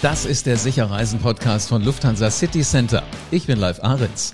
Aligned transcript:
Das 0.00 0.24
ist 0.24 0.46
der 0.46 0.56
Sicherreisen-Podcast 0.56 1.70
von 1.70 1.82
Lufthansa 1.82 2.30
City 2.30 2.60
Center. 2.60 3.02
Ich 3.32 3.48
bin 3.48 3.58
Live 3.58 3.82
Ahrens. 3.82 4.32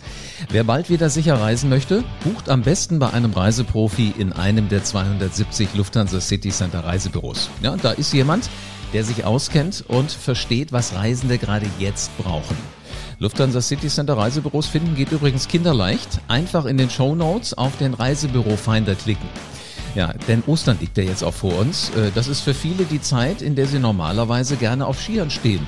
Wer 0.51 0.63
bald 0.63 0.91
wieder 0.91 1.09
sicher 1.09 1.41
reisen 1.41 1.71
möchte, 1.71 2.05
bucht 2.23 2.51
am 2.51 2.61
besten 2.61 2.99
bei 2.99 3.09
einem 3.09 3.33
Reiseprofi 3.33 4.13
in 4.19 4.35
einem 4.35 4.69
der 4.69 4.85
270 4.85 5.75
Lufthansa 5.75 6.21
City 6.21 6.51
Center 6.51 6.85
Reisebüros. 6.85 7.49
Ja, 7.63 7.77
da 7.77 7.93
ist 7.93 8.13
jemand, 8.13 8.51
der 8.93 9.05
sich 9.05 9.25
auskennt 9.25 9.85
und 9.89 10.13
versteht, 10.13 10.71
was 10.71 10.95
Reisende 10.95 11.39
gerade 11.39 11.65
jetzt 11.79 12.15
brauchen. 12.19 12.59
Lufthansa 13.19 13.63
City 13.63 13.89
Center 13.89 14.19
Reisebüros 14.19 14.67
finden 14.67 14.95
geht 14.95 15.13
übrigens 15.13 15.49
kinderleicht. 15.49 16.21
Einfach 16.29 16.67
in 16.67 16.77
den 16.77 16.91
Show 16.91 17.15
Notes 17.15 17.57
auf 17.57 17.75
den 17.79 17.95
Reisebüro-Finder 17.95 18.97
klicken. 18.97 19.31
Ja, 19.95 20.13
denn 20.27 20.43
Ostern 20.47 20.79
liegt 20.81 20.97
ja 20.99 21.05
jetzt 21.05 21.23
auch 21.23 21.35
vor 21.35 21.57
uns. 21.59 21.91
Äh, 21.91 22.11
das 22.15 22.29
ist 22.29 22.41
für 22.41 22.55
viele 22.55 22.85
die 22.85 23.01
Zeit, 23.01 23.43
in 23.43 23.55
der 23.55 23.67
sie 23.67 23.79
normalerweise 23.79 24.57
gerne 24.57 24.87
auf 24.87 25.01
Skiern 25.01 25.31
stehen 25.31 25.67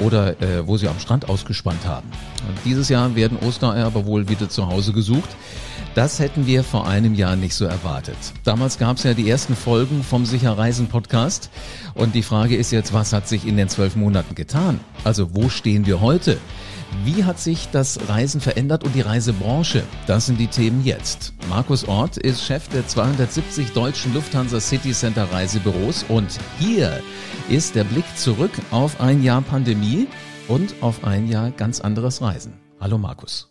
oder 0.00 0.40
äh, 0.40 0.66
wo 0.66 0.76
sie 0.76 0.88
am 0.88 0.98
Strand 0.98 1.28
ausgespannt 1.28 1.86
haben. 1.86 2.08
Und 2.48 2.58
dieses 2.64 2.88
Jahr 2.88 3.14
werden 3.14 3.38
Ostereier 3.38 3.86
aber 3.86 4.06
wohl 4.06 4.28
wieder 4.28 4.48
zu 4.48 4.66
Hause 4.68 4.92
gesucht. 4.92 5.30
Das 5.94 6.18
hätten 6.20 6.46
wir 6.46 6.64
vor 6.64 6.86
einem 6.86 7.14
Jahr 7.14 7.36
nicht 7.36 7.54
so 7.54 7.66
erwartet. 7.66 8.16
Damals 8.44 8.78
gab 8.78 8.96
es 8.96 9.02
ja 9.02 9.12
die 9.12 9.28
ersten 9.28 9.54
Folgen 9.54 10.02
vom 10.02 10.24
Sicher 10.24 10.56
Reisen 10.56 10.86
Podcast. 10.86 11.50
Und 11.94 12.14
die 12.14 12.22
Frage 12.22 12.56
ist 12.56 12.70
jetzt, 12.70 12.94
was 12.94 13.12
hat 13.12 13.28
sich 13.28 13.46
in 13.46 13.58
den 13.58 13.68
zwölf 13.68 13.94
Monaten 13.94 14.34
getan? 14.34 14.80
Also 15.04 15.34
wo 15.34 15.50
stehen 15.50 15.84
wir 15.84 16.00
heute? 16.00 16.38
Wie 17.04 17.24
hat 17.24 17.40
sich 17.40 17.68
das 17.72 18.08
Reisen 18.08 18.40
verändert 18.40 18.84
und 18.84 18.94
die 18.94 19.00
Reisebranche? 19.00 19.82
Das 20.06 20.26
sind 20.26 20.38
die 20.38 20.46
Themen 20.46 20.84
jetzt. 20.84 21.34
Markus 21.48 21.88
Ort 21.88 22.16
ist 22.16 22.44
Chef 22.44 22.68
der 22.68 22.86
270 22.86 23.72
deutschen 23.72 24.14
Lufthansa 24.14 24.60
City 24.60 24.92
Center 24.92 25.24
Reisebüros 25.24 26.04
und 26.08 26.38
hier 26.60 27.02
ist 27.48 27.74
der 27.74 27.84
Blick 27.84 28.04
zurück 28.16 28.52
auf 28.70 29.00
ein 29.00 29.22
Jahr 29.22 29.42
Pandemie 29.42 30.06
und 30.46 30.74
auf 30.80 31.04
ein 31.04 31.28
Jahr 31.28 31.50
ganz 31.50 31.80
anderes 31.80 32.22
Reisen. 32.22 32.54
Hallo 32.78 32.98
Markus. 32.98 33.48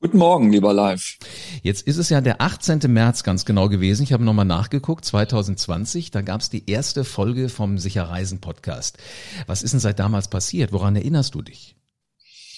Guten 0.00 0.18
Morgen, 0.18 0.52
lieber 0.52 0.72
Live. 0.72 1.18
Jetzt 1.62 1.86
ist 1.86 1.96
es 1.96 2.08
ja 2.08 2.20
der 2.20 2.40
18. 2.40 2.80
März 2.86 3.24
ganz 3.24 3.44
genau 3.44 3.68
gewesen. 3.68 4.02
Ich 4.02 4.12
habe 4.12 4.22
nochmal 4.22 4.44
nachgeguckt, 4.44 5.04
2020, 5.04 6.10
da 6.12 6.20
gab 6.20 6.40
es 6.40 6.50
die 6.50 6.70
erste 6.70 7.04
Folge 7.04 7.48
vom 7.48 7.78
Sicher 7.78 8.04
Reisen 8.04 8.40
Podcast. 8.40 8.98
Was 9.46 9.62
ist 9.62 9.72
denn 9.72 9.80
seit 9.80 9.98
damals 9.98 10.28
passiert? 10.28 10.72
Woran 10.72 10.94
erinnerst 10.94 11.34
du 11.34 11.42
dich? 11.42 11.77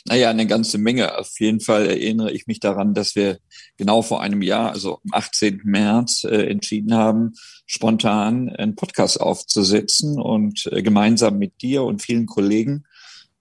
Naja, 0.06 0.31
eine 0.31 0.47
ganze 0.47 0.79
Menge. 0.79 1.19
Auf 1.19 1.39
jeden 1.41 1.61
Fall 1.61 1.87
erinnere 1.87 2.33
ich 2.33 2.47
mich 2.47 2.59
daran, 2.59 2.95
dass 2.95 3.17
wir 3.17 3.39
genau 3.77 4.03
vor 4.03 4.23
einem 4.23 4.41
Jahr, 4.41 4.73
also 4.73 5.01
am 5.05 5.11
18. 5.12 5.61
März, 5.65 6.25
äh, 6.25 6.47
entschieden 6.47 6.95
haben, 6.95 7.34
spontan 7.67 8.48
einen 8.48 8.77
Podcast 8.77 9.20
aufzusetzen 9.20 10.19
und 10.19 10.67
äh, 10.73 10.83
gemeinsam 10.83 11.39
mit 11.39 11.61
dir 11.61 11.83
und 11.84 12.03
vielen 12.03 12.27
Kollegen 12.27 12.84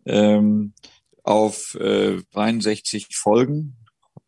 ähm, 0.06 0.74
auf 1.24 1.76
äh, 1.76 2.18
63 2.34 3.08
Folgen, 3.16 3.78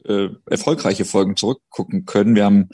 äh, 0.05 0.29
erfolgreiche 0.49 1.05
Folgen 1.05 1.35
zurückgucken 1.35 2.05
können. 2.05 2.35
Wir 2.35 2.45
haben 2.45 2.69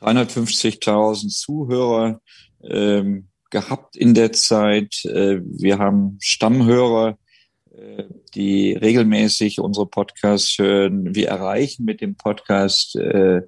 350.000 0.00 1.28
Zuhörer 1.28 2.20
ähm, 2.62 3.28
gehabt 3.50 3.96
in 3.96 4.12
der 4.12 4.32
Zeit. 4.32 5.04
Äh, 5.04 5.40
wir 5.42 5.78
haben 5.78 6.18
Stammhörer 6.20 7.16
die 8.34 8.72
regelmäßig 8.72 9.60
unsere 9.60 9.86
Podcasts 9.86 10.58
hören. 10.58 11.14
Wir 11.14 11.28
erreichen 11.28 11.84
mit 11.84 12.00
dem 12.00 12.16
Podcast 12.16 12.96
äh, 12.96 13.42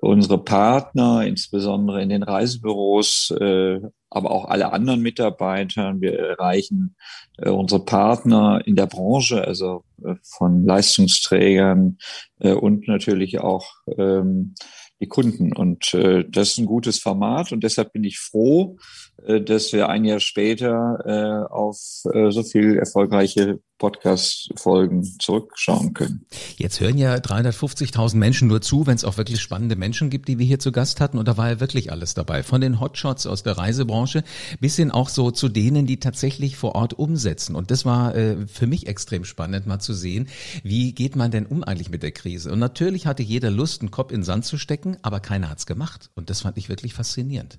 unsere 0.00 0.42
Partner, 0.42 1.26
insbesondere 1.26 2.02
in 2.02 2.08
den 2.08 2.22
Reisebüros, 2.22 3.32
äh, 3.38 3.80
aber 4.08 4.30
auch 4.30 4.46
alle 4.46 4.72
anderen 4.72 5.02
Mitarbeiter. 5.02 5.94
Wir 6.00 6.18
erreichen 6.18 6.96
äh, 7.38 7.50
unsere 7.50 7.84
Partner 7.84 8.62
in 8.64 8.76
der 8.76 8.86
Branche, 8.86 9.44
also 9.46 9.84
äh, 10.02 10.14
von 10.22 10.64
Leistungsträgern 10.64 11.98
äh, 12.40 12.52
und 12.52 12.88
natürlich 12.88 13.40
auch 13.40 13.66
ähm, 13.98 14.54
die 15.00 15.08
Kunden. 15.08 15.52
Und 15.52 15.94
äh, 15.94 16.24
das 16.28 16.50
ist 16.50 16.58
ein 16.58 16.66
gutes 16.66 16.98
Format 16.98 17.52
und 17.52 17.64
deshalb 17.64 17.92
bin 17.92 18.04
ich 18.04 18.18
froh, 18.18 18.76
äh, 19.24 19.40
dass 19.40 19.72
wir 19.72 19.88
ein 19.88 20.04
Jahr 20.04 20.20
später 20.20 20.98
äh, 21.04 21.52
auf 21.52 21.78
äh, 22.12 22.30
so 22.30 22.42
viel 22.42 22.76
erfolgreiche 22.76 23.60
Podcast-Folgen 23.80 25.02
zurückschauen 25.18 25.94
können. 25.94 26.26
Jetzt 26.56 26.78
hören 26.80 26.98
ja 26.98 27.16
350.000 27.16 28.16
Menschen 28.16 28.46
nur 28.46 28.60
zu, 28.60 28.86
wenn 28.86 28.94
es 28.94 29.04
auch 29.04 29.16
wirklich 29.16 29.40
spannende 29.40 29.74
Menschen 29.74 30.10
gibt, 30.10 30.28
die 30.28 30.38
wir 30.38 30.46
hier 30.46 30.60
zu 30.60 30.70
Gast 30.70 31.00
hatten. 31.00 31.18
Und 31.18 31.26
da 31.26 31.36
war 31.36 31.48
ja 31.48 31.60
wirklich 31.60 31.90
alles 31.90 32.14
dabei. 32.14 32.44
Von 32.44 32.60
den 32.60 32.78
Hotshots 32.78 33.26
aus 33.26 33.42
der 33.42 33.58
Reisebranche 33.58 34.22
bis 34.60 34.76
hin 34.76 34.90
auch 34.90 35.08
so 35.08 35.30
zu 35.30 35.48
denen, 35.48 35.86
die 35.86 35.98
tatsächlich 35.98 36.56
vor 36.56 36.74
Ort 36.74 36.94
umsetzen. 36.94 37.56
Und 37.56 37.70
das 37.70 37.84
war 37.84 38.14
äh, 38.14 38.46
für 38.46 38.66
mich 38.66 38.86
extrem 38.86 39.24
spannend, 39.24 39.66
mal 39.66 39.80
zu 39.80 39.94
sehen, 39.94 40.28
wie 40.62 40.92
geht 40.92 41.16
man 41.16 41.30
denn 41.30 41.46
um 41.46 41.64
eigentlich 41.64 41.90
mit 41.90 42.02
der 42.02 42.12
Krise. 42.12 42.52
Und 42.52 42.58
natürlich 42.58 43.06
hatte 43.06 43.22
jeder 43.22 43.50
Lust, 43.50 43.80
einen 43.80 43.90
Kopf 43.90 44.12
in 44.12 44.18
den 44.18 44.24
Sand 44.24 44.44
zu 44.44 44.58
stecken, 44.58 44.98
aber 45.02 45.20
keiner 45.20 45.48
hat's 45.48 45.64
gemacht. 45.66 46.10
Und 46.14 46.28
das 46.28 46.42
fand 46.42 46.58
ich 46.58 46.68
wirklich 46.68 46.92
faszinierend. 46.92 47.58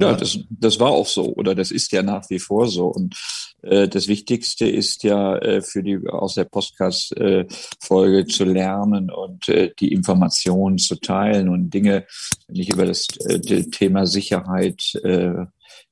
Ja, 0.00 0.14
das, 0.14 0.36
das 0.50 0.80
war 0.80 0.90
auch 0.90 1.06
so 1.06 1.32
oder 1.34 1.54
das 1.54 1.70
ist 1.70 1.92
ja 1.92 2.02
nach 2.02 2.28
wie 2.28 2.40
vor 2.40 2.66
so. 2.66 2.88
Und 2.88 3.14
das 3.64 4.08
Wichtigste 4.08 4.68
ist 4.68 5.04
ja 5.04 5.36
äh, 5.38 5.62
für 5.62 5.82
die 5.82 5.98
aus 6.06 6.34
der 6.34 6.44
Podcast-Folge 6.44 8.18
äh, 8.18 8.26
zu 8.26 8.44
lernen 8.44 9.10
und 9.10 9.48
äh, 9.48 9.72
die 9.78 9.92
Informationen 9.92 10.78
zu 10.78 10.96
teilen 10.96 11.48
und 11.48 11.70
Dinge, 11.70 12.06
wenn 12.46 12.56
ich 12.56 12.70
über 12.70 12.84
das 12.84 13.06
äh, 13.26 13.40
Thema 13.40 14.06
Sicherheit 14.06 14.82
äh, 15.02 15.46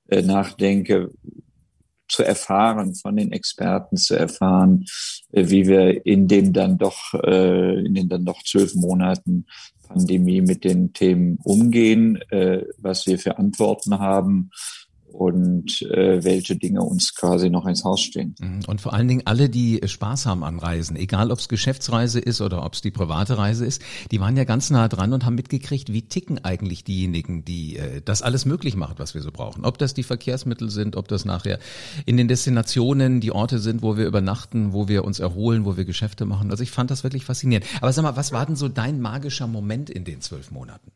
äh, 0.08 0.22
nachdenke, 0.22 1.10
zu 2.08 2.22
erfahren, 2.22 2.94
von 2.94 3.16
den 3.16 3.32
Experten 3.32 3.96
zu 3.96 4.14
erfahren, 4.14 4.84
äh, 5.32 5.48
wie 5.48 5.66
wir 5.66 6.04
in 6.04 6.28
dem 6.28 6.52
dann 6.52 6.76
doch, 6.76 7.14
äh, 7.14 7.84
in 7.86 7.94
den 7.94 8.08
dann 8.08 8.26
doch 8.26 8.42
zwölf 8.42 8.74
Monaten 8.74 9.46
Pandemie 9.88 10.40
mit 10.40 10.64
den 10.64 10.92
Themen 10.92 11.38
umgehen, 11.42 12.20
äh, 12.30 12.64
was 12.78 13.06
wir 13.06 13.18
für 13.18 13.38
Antworten 13.38 13.98
haben 13.98 14.50
und 15.12 15.82
äh, 15.82 16.24
welche 16.24 16.56
Dinge 16.56 16.82
uns 16.82 17.14
quasi 17.14 17.50
noch 17.50 17.66
ins 17.66 17.84
Haus 17.84 18.00
stehen. 18.00 18.34
Mhm. 18.40 18.60
Und 18.66 18.80
vor 18.80 18.92
allen 18.94 19.08
Dingen 19.08 19.22
alle, 19.24 19.48
die 19.48 19.80
Spaß 19.84 20.26
haben 20.26 20.44
an 20.44 20.58
Reisen, 20.58 20.96
egal 20.96 21.30
ob 21.30 21.38
es 21.38 21.48
Geschäftsreise 21.48 22.20
ist 22.20 22.40
oder 22.40 22.64
ob 22.64 22.74
es 22.74 22.80
die 22.80 22.90
private 22.90 23.38
Reise 23.38 23.66
ist, 23.66 23.82
die 24.10 24.20
waren 24.20 24.36
ja 24.36 24.44
ganz 24.44 24.70
nah 24.70 24.88
dran 24.88 25.12
und 25.12 25.24
haben 25.24 25.34
mitgekriegt, 25.34 25.92
wie 25.92 26.02
ticken 26.02 26.44
eigentlich 26.44 26.84
diejenigen, 26.84 27.44
die 27.44 27.76
äh, 27.76 28.00
das 28.04 28.22
alles 28.22 28.44
möglich 28.44 28.76
machen, 28.76 28.94
was 28.98 29.14
wir 29.14 29.22
so 29.22 29.30
brauchen. 29.30 29.64
Ob 29.64 29.78
das 29.78 29.94
die 29.94 30.02
Verkehrsmittel 30.02 30.70
sind, 30.70 30.96
ob 30.96 31.08
das 31.08 31.24
nachher 31.24 31.58
in 32.06 32.16
den 32.16 32.28
Destinationen 32.28 33.20
die 33.20 33.32
Orte 33.32 33.58
sind, 33.58 33.82
wo 33.82 33.96
wir 33.96 34.06
übernachten, 34.06 34.72
wo 34.72 34.88
wir 34.88 35.04
uns 35.04 35.20
erholen, 35.20 35.64
wo 35.64 35.76
wir 35.76 35.84
Geschäfte 35.84 36.24
machen. 36.24 36.50
Also 36.50 36.62
ich 36.62 36.70
fand 36.70 36.90
das 36.90 37.04
wirklich 37.04 37.24
faszinierend. 37.24 37.66
Aber 37.80 37.92
sag 37.92 38.02
mal, 38.02 38.16
was 38.16 38.32
war 38.32 38.46
denn 38.46 38.56
so 38.56 38.68
dein 38.68 39.00
magischer 39.00 39.46
Moment 39.46 39.90
in 39.90 40.04
den 40.04 40.20
zwölf 40.20 40.50
Monaten? 40.50 40.90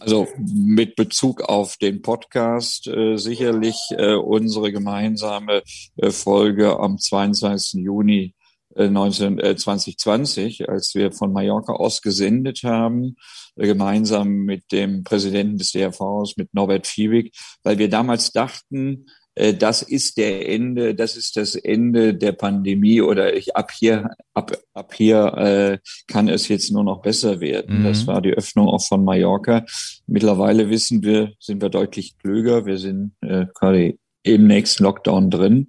Also 0.00 0.26
mit 0.38 0.96
Bezug 0.96 1.42
auf 1.42 1.76
den 1.76 2.02
Podcast 2.02 2.86
äh, 2.86 3.16
sicherlich 3.16 3.76
äh, 3.90 4.14
unsere 4.14 4.72
gemeinsame 4.72 5.62
äh, 5.96 6.10
Folge 6.10 6.78
am 6.78 6.98
22. 6.98 7.82
Juni 7.82 8.34
19, 8.74 9.38
äh, 9.38 9.56
2020, 9.56 10.60
äh, 10.60 10.66
als 10.66 10.94
wir 10.94 11.12
von 11.12 11.32
Mallorca 11.32 11.72
aus 11.74 12.02
gesendet 12.02 12.62
haben, 12.62 13.16
äh, 13.56 13.66
gemeinsam 13.66 14.28
mit 14.28 14.72
dem 14.72 15.04
Präsidenten 15.04 15.58
des 15.58 15.72
DRVs, 15.72 16.36
mit 16.36 16.54
Norbert 16.54 16.86
Fiebig, 16.86 17.32
weil 17.62 17.78
wir 17.78 17.88
damals 17.88 18.32
dachten, 18.32 19.06
äh, 19.06 19.21
das 19.34 19.82
ist 19.82 20.18
der 20.18 20.48
Ende, 20.48 20.94
das 20.94 21.16
ist 21.16 21.36
das 21.36 21.54
Ende 21.54 22.14
der 22.14 22.32
Pandemie 22.32 23.00
oder 23.00 23.34
ich, 23.34 23.56
ab 23.56 23.70
hier, 23.70 24.10
ab, 24.34 24.52
ab 24.74 24.92
hier 24.94 25.32
äh, 25.36 25.78
kann 26.06 26.28
es 26.28 26.48
jetzt 26.48 26.70
nur 26.70 26.84
noch 26.84 27.00
besser 27.00 27.40
werden. 27.40 27.80
Mhm. 27.80 27.84
Das 27.84 28.06
war 28.06 28.20
die 28.20 28.34
Öffnung 28.34 28.68
auch 28.68 28.84
von 28.86 29.04
Mallorca. 29.04 29.64
Mittlerweile 30.06 30.68
wissen 30.68 31.02
wir, 31.02 31.32
sind 31.38 31.62
wir 31.62 31.70
deutlich 31.70 32.18
klüger. 32.18 32.66
Wir 32.66 32.78
sind 32.78 33.12
äh, 33.22 33.46
quasi 33.54 33.98
im 34.22 34.46
nächsten 34.46 34.84
Lockdown 34.84 35.30
drin 35.30 35.68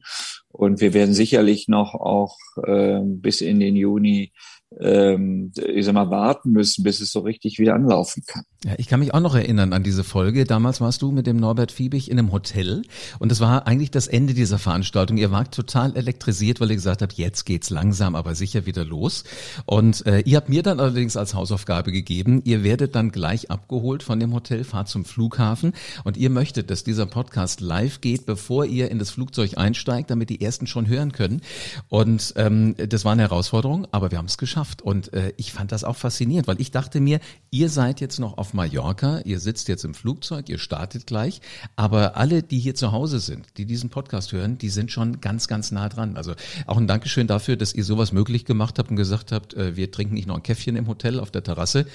und 0.53 0.79
wir 0.79 0.93
werden 0.93 1.13
sicherlich 1.13 1.67
noch 1.67 1.93
auch 1.93 2.37
äh, 2.65 3.01
bis 3.03 3.41
in 3.41 3.59
den 3.59 3.75
Juni 3.75 4.31
ähm, 4.79 5.51
ich 5.55 5.85
sag 5.85 5.93
mal, 5.93 6.09
warten 6.09 6.51
müssen, 6.51 6.83
bis 6.83 6.99
es 6.99 7.11
so 7.11 7.19
richtig 7.19 7.59
wieder 7.59 7.75
anlaufen 7.75 8.23
kann. 8.25 8.43
Ja, 8.65 8.73
ich 8.77 8.87
kann 8.87 9.01
mich 9.01 9.13
auch 9.13 9.19
noch 9.19 9.35
erinnern 9.35 9.73
an 9.73 9.83
diese 9.83 10.05
Folge. 10.05 10.45
Damals 10.45 10.79
warst 10.79 11.01
du 11.01 11.11
mit 11.11 11.27
dem 11.27 11.35
Norbert 11.35 11.71
Fiebig 11.71 12.09
in 12.09 12.17
einem 12.17 12.31
Hotel 12.31 12.83
und 13.19 13.29
das 13.29 13.41
war 13.41 13.67
eigentlich 13.67 13.91
das 13.91 14.07
Ende 14.07 14.33
dieser 14.33 14.57
Veranstaltung. 14.57 15.17
Ihr 15.17 15.31
wart 15.31 15.53
total 15.53 15.95
elektrisiert, 15.97 16.61
weil 16.61 16.69
ihr 16.69 16.75
gesagt 16.75 17.01
habt, 17.01 17.13
jetzt 17.13 17.45
geht's 17.45 17.69
langsam, 17.69 18.15
aber 18.15 18.35
sicher 18.35 18.65
wieder 18.65 18.85
los. 18.85 19.25
Und 19.65 20.05
äh, 20.05 20.21
ihr 20.21 20.37
habt 20.37 20.49
mir 20.49 20.63
dann 20.63 20.79
allerdings 20.79 21.17
als 21.17 21.33
Hausaufgabe 21.33 21.91
gegeben, 21.91 22.41
ihr 22.45 22.63
werdet 22.63 22.95
dann 22.95 23.11
gleich 23.11 23.51
abgeholt 23.51 24.01
von 24.01 24.19
dem 24.19 24.33
Hotel, 24.33 24.63
fahrt 24.63 24.87
zum 24.87 25.03
Flughafen 25.03 25.73
und 26.05 26.15
ihr 26.15 26.29
möchtet, 26.29 26.69
dass 26.69 26.83
dieser 26.83 27.05
Podcast 27.05 27.59
live 27.59 27.99
geht, 27.99 28.25
bevor 28.25 28.65
ihr 28.65 28.89
in 28.89 28.99
das 28.99 29.11
Flugzeug 29.11 29.57
einsteigt, 29.57 30.09
damit 30.09 30.29
die 30.29 30.41
ersten 30.43 30.67
schon 30.67 30.87
hören 30.87 31.11
können. 31.11 31.41
Und 31.89 32.33
ähm, 32.37 32.75
das 32.77 33.05
war 33.05 33.13
eine 33.13 33.23
Herausforderung, 33.23 33.87
aber 33.91 34.11
wir 34.11 34.17
haben 34.17 34.25
es 34.25 34.37
geschafft. 34.37 34.81
Und 34.81 35.13
äh, 35.13 35.33
ich 35.37 35.53
fand 35.53 35.71
das 35.71 35.83
auch 35.83 35.95
faszinierend, 35.95 36.47
weil 36.47 36.59
ich 36.59 36.71
dachte 36.71 36.99
mir, 36.99 37.19
ihr 37.51 37.69
seid 37.69 38.01
jetzt 38.01 38.19
noch 38.19 38.37
auf 38.37 38.53
Mallorca, 38.53 39.21
ihr 39.25 39.39
sitzt 39.39 39.67
jetzt 39.67 39.85
im 39.85 39.93
Flugzeug, 39.93 40.49
ihr 40.49 40.57
startet 40.57 41.07
gleich, 41.07 41.41
aber 41.75 42.17
alle, 42.17 42.43
die 42.43 42.59
hier 42.59 42.75
zu 42.75 42.91
Hause 42.91 43.19
sind, 43.19 43.57
die 43.57 43.65
diesen 43.65 43.89
Podcast 43.89 44.31
hören, 44.31 44.57
die 44.57 44.69
sind 44.69 44.91
schon 44.91 45.21
ganz, 45.21 45.47
ganz 45.47 45.71
nah 45.71 45.89
dran. 45.89 46.17
Also 46.17 46.33
auch 46.67 46.77
ein 46.77 46.87
Dankeschön 46.87 47.27
dafür, 47.27 47.55
dass 47.55 47.73
ihr 47.73 47.83
sowas 47.83 48.11
möglich 48.11 48.45
gemacht 48.45 48.79
habt 48.79 48.89
und 48.89 48.95
gesagt 48.95 49.31
habt, 49.31 49.53
äh, 49.53 49.75
wir 49.75 49.91
trinken 49.91 50.13
nicht 50.13 50.27
noch 50.27 50.35
ein 50.35 50.43
Käffchen 50.43 50.75
im 50.75 50.87
Hotel 50.87 51.19
auf 51.19 51.31
der 51.31 51.43
Terrasse, 51.43 51.85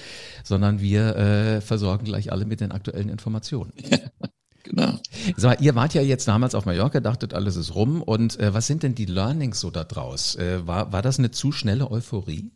sondern 0.43 0.81
wir 0.81 1.15
äh, 1.15 1.61
versorgen 1.61 2.05
gleich 2.05 2.31
alle 2.31 2.45
mit 2.45 2.61
den 2.61 2.71
aktuellen 2.71 3.09
Informationen. 3.09 3.73
Genau. 4.69 4.99
So, 5.35 5.51
ihr 5.59 5.73
wart 5.73 5.95
ja 5.95 6.01
jetzt 6.01 6.27
damals 6.27 6.53
auf 6.53 6.65
Mallorca, 6.65 6.99
dachtet, 6.99 7.33
alles 7.33 7.55
ist 7.55 7.73
rum. 7.73 8.03
Und 8.03 8.39
äh, 8.39 8.53
was 8.53 8.67
sind 8.67 8.83
denn 8.83 8.93
die 8.93 9.05
Learnings 9.05 9.59
so 9.59 9.71
da 9.71 9.83
draus? 9.83 10.35
Äh, 10.35 10.65
war, 10.67 10.91
war 10.91 11.01
das 11.01 11.17
eine 11.17 11.31
zu 11.31 11.51
schnelle 11.51 11.89
Euphorie? 11.89 12.51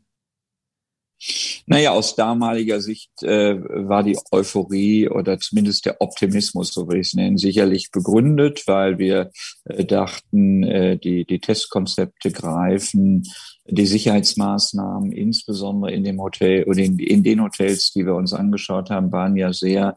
Naja, 1.68 1.92
aus 1.92 2.16
damaliger 2.16 2.82
Sicht 2.82 3.24
äh, 3.24 3.56
war 3.58 4.04
die 4.04 4.18
Euphorie 4.32 5.08
oder 5.08 5.40
zumindest 5.40 5.86
der 5.86 6.02
Optimismus, 6.02 6.74
so 6.74 6.88
will 6.90 7.00
ich 7.00 7.08
es 7.08 7.14
nennen, 7.14 7.38
sicherlich 7.38 7.92
begründet, 7.92 8.64
weil 8.68 8.98
wir 8.98 9.32
äh, 9.64 9.86
dachten, 9.86 10.64
äh, 10.64 10.98
die, 10.98 11.26
die 11.26 11.40
Testkonzepte 11.40 12.32
greifen, 12.32 13.24
die 13.66 13.86
Sicherheitsmaßnahmen, 13.86 15.14
insbesondere 15.14 15.94
in 15.94 16.04
dem 16.04 16.22
Hotel 16.22 16.66
oder 16.66 16.80
in, 16.80 17.00
in 17.00 17.24
den 17.24 17.42
Hotels, 17.42 17.94
die 17.94 18.06
wir 18.06 18.16
uns 18.16 18.34
angeschaut 18.34 18.90
haben, 18.90 19.14
waren 19.14 19.38
ja 19.38 19.54
sehr 19.54 19.96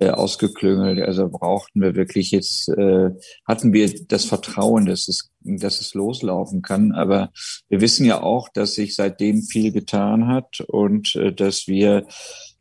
äh, 0.00 0.08
ausgeklüngelt. 0.08 1.00
Also 1.00 1.28
brauchten 1.28 1.80
wir 1.80 1.94
wirklich 1.94 2.30
jetzt, 2.30 2.68
äh, 2.70 3.10
hatten 3.46 3.72
wir 3.72 3.92
das 4.08 4.24
Vertrauen, 4.24 4.86
dass 4.86 5.08
es, 5.08 5.30
dass 5.40 5.80
es 5.80 5.94
loslaufen 5.94 6.62
kann. 6.62 6.92
Aber 6.92 7.30
wir 7.68 7.80
wissen 7.80 8.06
ja 8.06 8.22
auch, 8.22 8.48
dass 8.48 8.74
sich 8.74 8.94
seitdem 8.94 9.42
viel 9.42 9.72
getan 9.72 10.28
hat 10.28 10.60
und 10.66 11.14
äh, 11.16 11.32
dass 11.32 11.66
wir 11.66 12.06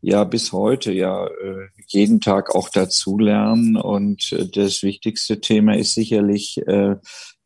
ja 0.01 0.23
bis 0.23 0.51
heute 0.51 0.91
ja 0.91 1.27
äh, 1.27 1.67
jeden 1.87 2.19
Tag 2.19 2.53
auch 2.53 2.69
dazulernen. 2.69 3.77
Und 3.77 4.31
äh, 4.33 4.47
das 4.47 4.83
wichtigste 4.83 5.39
Thema 5.39 5.77
ist 5.77 5.93
sicherlich 5.93 6.57
äh, 6.67 6.95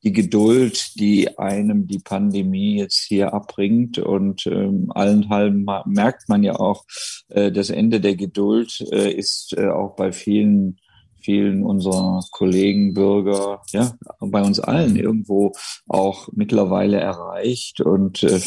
die 0.06 0.14
Geduld, 0.14 0.92
die 1.00 1.38
einem 1.38 1.88
die 1.88 2.00
Pandemie 2.00 2.78
jetzt 2.78 3.06
hier 3.08 3.34
abbringt. 3.34 3.98
Und 3.98 4.46
ähm, 4.46 4.92
allenthalben 4.94 5.66
merkt 5.86 6.30
man 6.30 6.44
ja 6.44 6.56
auch, 6.60 6.86
äh, 7.30 7.52
das 7.52 7.72
Ende 7.72 8.00
der 8.00 8.16
Geduld 8.16 8.82
äh, 8.92 9.12
ist 9.12 9.54
äh, 9.58 9.68
auch 9.68 9.96
bei 9.96 10.12
vielen 10.12 10.78
vielen 11.26 11.64
unserer 11.64 12.24
Kollegen, 12.30 12.94
Bürger, 12.94 13.64
ja, 13.72 13.96
bei 14.20 14.44
uns 14.44 14.60
allen 14.60 14.96
irgendwo 14.96 15.54
auch 15.88 16.30
mittlerweile 16.34 17.00
erreicht. 17.00 17.82
Und 17.82 18.22
äh, 18.22 18.40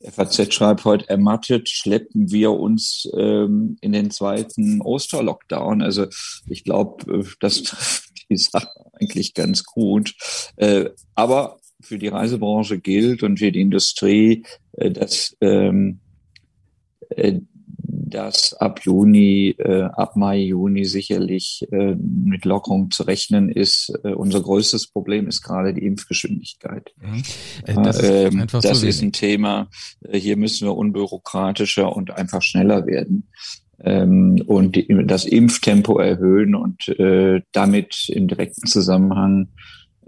FAZ 0.00 0.54
schreibt 0.54 0.84
heute, 0.84 1.08
ermattet 1.08 1.68
schleppen 1.68 2.30
wir 2.30 2.52
uns 2.52 3.10
ähm, 3.16 3.78
in 3.80 3.90
den 3.90 4.12
zweiten 4.12 4.80
Osterlockdown. 4.80 5.82
Also 5.82 6.06
ich 6.46 6.62
glaube, 6.62 7.12
äh, 7.12 7.24
das 7.40 8.04
die 8.30 8.36
Sache 8.36 8.68
eigentlich 9.00 9.34
ganz 9.34 9.64
gut. 9.64 10.14
Äh, 10.56 10.90
aber 11.14 11.58
für 11.80 11.98
die 11.98 12.08
Reisebranche 12.08 12.78
gilt 12.78 13.22
und 13.22 13.38
für 13.38 13.52
die 13.52 13.60
Industrie, 13.60 14.44
äh, 14.72 14.90
dass, 14.90 15.36
ähm, 15.40 16.00
äh, 17.10 17.40
dass 18.10 18.54
ab 18.54 18.80
Juni, 18.84 19.54
äh, 19.58 19.82
ab 19.82 20.16
Mai, 20.16 20.38
Juni 20.38 20.84
sicherlich 20.84 21.66
äh, 21.70 21.94
mit 21.94 22.44
Lockerung 22.44 22.90
zu 22.90 23.04
rechnen 23.04 23.50
ist. 23.50 23.92
Äh, 24.02 24.14
unser 24.14 24.40
größtes 24.40 24.88
Problem 24.88 25.28
ist 25.28 25.42
gerade 25.42 25.74
die 25.74 25.84
Impfgeschwindigkeit. 25.84 26.92
Mhm. 27.00 27.22
Äh, 27.66 27.82
das, 27.82 28.00
ist, 28.00 28.10
ähm, 28.10 28.46
das 28.50 28.82
ist 28.82 29.02
ein 29.02 29.12
Thema. 29.12 29.68
Äh, 30.02 30.18
hier 30.18 30.36
müssen 30.36 30.66
wir 30.66 30.76
unbürokratischer 30.76 31.94
und 31.94 32.10
einfach 32.10 32.42
schneller 32.42 32.86
werden 32.86 33.28
ähm, 33.84 34.42
und 34.46 34.76
die, 34.76 34.88
das 35.06 35.24
Impftempo 35.24 35.98
erhöhen 35.98 36.54
und 36.54 36.88
äh, 36.88 37.42
damit 37.52 38.08
im 38.08 38.28
direkten 38.28 38.66
Zusammenhang 38.66 39.48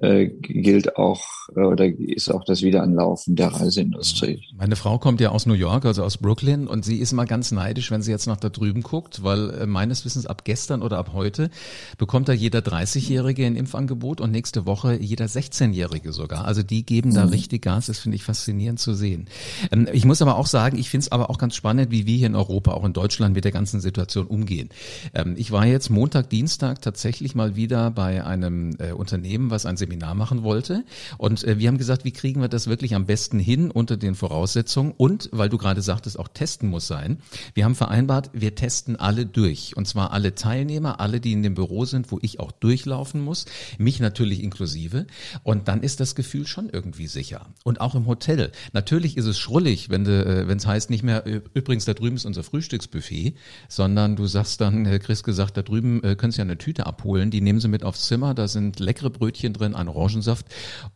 äh, 0.00 0.26
gilt 0.26 0.96
auch 0.96 1.20
äh, 1.54 1.60
oder 1.60 1.86
ist 1.86 2.30
auch 2.32 2.44
das 2.44 2.62
Wiederanlaufen 2.62 3.36
der 3.36 3.48
Reiseindustrie. 3.48 4.42
Meine 4.56 4.76
Frau 4.76 4.98
kommt 4.98 5.20
ja 5.20 5.30
aus 5.30 5.46
New 5.46 5.54
York, 5.54 5.84
also 5.84 6.02
aus 6.04 6.18
Brooklyn, 6.18 6.66
und 6.66 6.84
sie 6.84 6.98
ist 6.98 7.12
immer 7.12 7.26
ganz 7.26 7.52
neidisch, 7.52 7.90
wenn 7.90 8.02
sie 8.02 8.10
jetzt 8.10 8.26
nach 8.26 8.38
da 8.38 8.48
drüben 8.48 8.82
guckt, 8.82 9.22
weil 9.22 9.50
äh, 9.50 9.66
meines 9.66 10.04
Wissens 10.04 10.26
ab 10.26 10.44
gestern 10.44 10.82
oder 10.82 10.98
ab 10.98 11.10
heute 11.12 11.50
bekommt 11.98 12.28
da 12.28 12.32
jeder 12.32 12.60
30-Jährige 12.60 13.44
ein 13.44 13.56
Impfangebot 13.56 14.20
und 14.20 14.30
nächste 14.30 14.66
Woche 14.66 14.96
jeder 14.96 15.26
16-Jährige 15.26 16.12
sogar. 16.12 16.44
Also 16.44 16.62
die 16.62 16.84
geben 16.84 17.14
da 17.14 17.26
mhm. 17.26 17.32
richtig 17.32 17.62
Gas. 17.62 17.86
Das 17.86 17.98
finde 17.98 18.16
ich 18.16 18.24
faszinierend 18.24 18.80
zu 18.80 18.94
sehen. 18.94 19.26
Ähm, 19.70 19.86
ich 19.92 20.04
muss 20.04 20.22
aber 20.22 20.36
auch 20.36 20.46
sagen, 20.46 20.78
ich 20.78 20.90
finde 20.90 21.04
es 21.04 21.12
aber 21.12 21.30
auch 21.30 21.38
ganz 21.38 21.54
spannend, 21.54 21.90
wie 21.90 22.06
wir 22.06 22.16
hier 22.16 22.26
in 22.28 22.36
Europa, 22.36 22.72
auch 22.72 22.84
in 22.84 22.92
Deutschland 22.92 23.34
mit 23.34 23.44
der 23.44 23.52
ganzen 23.52 23.80
Situation 23.80 24.26
umgehen. 24.26 24.70
Ähm, 25.14 25.34
ich 25.36 25.52
war 25.52 25.66
jetzt 25.66 25.90
Montag, 25.90 26.30
Dienstag 26.30 26.80
tatsächlich 26.80 27.34
mal 27.34 27.56
wieder 27.56 27.90
bei 27.90 28.24
einem 28.24 28.76
Unternehmen, 28.96 29.50
was 29.50 29.66
ein 29.66 29.76
Seminar 29.76 29.89
machen 29.98 30.42
wollte. 30.42 30.84
Und 31.18 31.44
äh, 31.44 31.58
wir 31.58 31.68
haben 31.68 31.78
gesagt, 31.78 32.04
wie 32.04 32.12
kriegen 32.12 32.40
wir 32.40 32.48
das 32.48 32.66
wirklich 32.66 32.94
am 32.94 33.06
besten 33.06 33.38
hin 33.38 33.70
unter 33.70 33.96
den 33.96 34.14
Voraussetzungen? 34.14 34.92
Und 34.96 35.28
weil 35.32 35.48
du 35.48 35.58
gerade 35.58 35.82
sagtest, 35.82 36.18
auch 36.18 36.28
testen 36.28 36.68
muss 36.68 36.86
sein. 36.86 37.18
Wir 37.54 37.64
haben 37.64 37.74
vereinbart, 37.74 38.30
wir 38.32 38.54
testen 38.54 38.96
alle 38.96 39.26
durch. 39.26 39.76
Und 39.76 39.86
zwar 39.86 40.12
alle 40.12 40.34
Teilnehmer, 40.34 41.00
alle, 41.00 41.20
die 41.20 41.32
in 41.32 41.42
dem 41.42 41.54
Büro 41.54 41.84
sind, 41.84 42.10
wo 42.12 42.18
ich 42.22 42.40
auch 42.40 42.52
durchlaufen 42.52 43.20
muss. 43.20 43.46
Mich 43.78 44.00
natürlich 44.00 44.42
inklusive. 44.42 45.06
Und 45.42 45.68
dann 45.68 45.82
ist 45.82 46.00
das 46.00 46.14
Gefühl 46.14 46.46
schon 46.46 46.68
irgendwie 46.68 47.06
sicher. 47.06 47.46
Und 47.64 47.80
auch 47.80 47.94
im 47.94 48.06
Hotel. 48.06 48.52
Natürlich 48.72 49.16
ist 49.16 49.26
es 49.26 49.38
schrullig, 49.38 49.90
wenn 49.90 50.06
äh, 50.06 50.42
es 50.42 50.66
heißt, 50.66 50.90
nicht 50.90 51.02
mehr, 51.02 51.26
äh, 51.26 51.40
übrigens, 51.54 51.84
da 51.84 51.94
drüben 51.94 52.16
ist 52.16 52.24
unser 52.24 52.42
Frühstücksbuffet, 52.42 53.34
sondern 53.68 54.16
du 54.16 54.26
sagst 54.26 54.60
dann, 54.60 54.84
Chris 55.00 55.22
gesagt, 55.22 55.56
da 55.56 55.62
drüben 55.62 56.02
äh, 56.02 56.16
können 56.16 56.32
Sie 56.32 56.38
ja 56.38 56.44
eine 56.44 56.58
Tüte 56.58 56.86
abholen, 56.86 57.30
die 57.30 57.40
nehmen 57.40 57.60
Sie 57.60 57.68
mit 57.68 57.84
aufs 57.84 58.06
Zimmer, 58.06 58.34
da 58.34 58.48
sind 58.48 58.80
leckere 58.80 59.10
Brötchen 59.10 59.52
drin, 59.52 59.74
ein 59.80 59.88
Orangensaft 59.88 60.46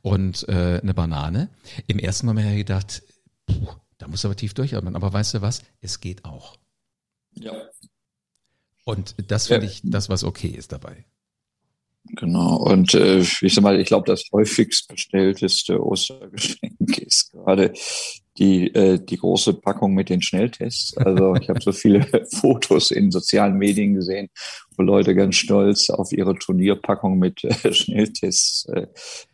und 0.02 0.48
äh, 0.48 0.81
eine 0.82 0.94
Banane. 0.94 1.50
Im 1.86 1.98
ersten 1.98 2.26
Moment 2.26 2.46
habe 2.46 2.56
ich 2.56 2.66
gedacht, 2.66 3.02
puh, 3.46 3.69
da 3.98 4.08
muss 4.08 4.25
aber 4.25 4.36
tief 4.36 4.54
durchatmen. 4.54 4.96
Aber 4.96 5.12
weißt 5.12 5.34
du 5.34 5.42
was? 5.42 5.62
Es 5.81 6.00
geht 6.00 6.25
auch. 6.25 6.56
Ja. 7.32 7.52
Und 8.84 9.14
das 9.28 9.46
finde 9.48 9.66
ja. 9.66 9.72
ich 9.72 9.81
das, 9.82 10.08
was 10.08 10.25
okay 10.25 10.48
ist 10.48 10.72
dabei. 10.72 11.04
Genau. 12.10 12.56
Und 12.56 12.94
äh, 12.94 13.20
ich 13.20 13.54
sag 13.54 13.62
mal, 13.62 13.81
ich 13.81 13.86
glaube, 13.86 14.06
das 14.06 14.25
häufigst 14.31 14.88
bestellteste 14.88 15.82
Ostergeschenk 15.82 16.98
ist 16.98 17.32
gerade 17.32 17.72
die, 18.38 18.75
äh, 18.75 18.98
die 18.98 19.16
große 19.16 19.54
Packung 19.54 19.94
mit 19.94 20.08
den 20.08 20.20
Schnelltests. 20.20 20.96
Also 20.96 21.34
ich 21.36 21.48
habe 21.48 21.60
so 21.60 21.72
viele 21.72 22.06
Fotos 22.40 22.90
in 22.90 23.10
sozialen 23.10 23.56
Medien 23.56 23.94
gesehen, 23.94 24.28
wo 24.76 24.82
Leute 24.82 25.14
ganz 25.14 25.36
stolz 25.36 25.90
auf 25.90 26.12
ihre 26.12 26.34
Turnierpackung 26.34 27.19
mit 27.19 27.44
äh, 27.44 27.72
Schnelltests 27.72 28.67
äh, 28.67 28.86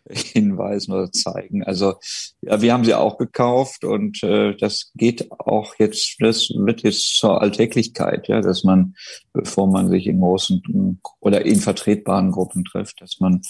hinweisen 0.09 0.93
oder 0.93 1.11
zeigen. 1.13 1.65
Also 1.65 1.95
ja, 2.43 2.61
wir 2.61 2.73
haben 2.73 2.85
sie 2.85 2.95
auch 2.95 3.17
gekauft 3.17 3.85
und 3.85 4.23
äh, 4.23 4.55
das 4.57 4.91
geht 4.95 5.31
auch 5.33 5.75
jetzt, 5.79 6.17
das 6.21 6.51
wird 6.51 6.83
jetzt 6.83 7.17
zur 7.17 7.41
Alltäglichkeit, 7.41 8.29
ja, 8.29 8.41
dass 8.41 8.65
man, 8.65 8.95
bevor 9.33 9.67
man 9.67 9.89
sich 9.89 10.07
in 10.07 10.21
großen 10.21 11.01
oder 11.21 11.47
in 11.47 11.61
vertretbaren 11.61 12.33
Gruppen 12.33 12.65
trifft, 12.65 13.01
dass 13.01 13.21
man 13.21 13.41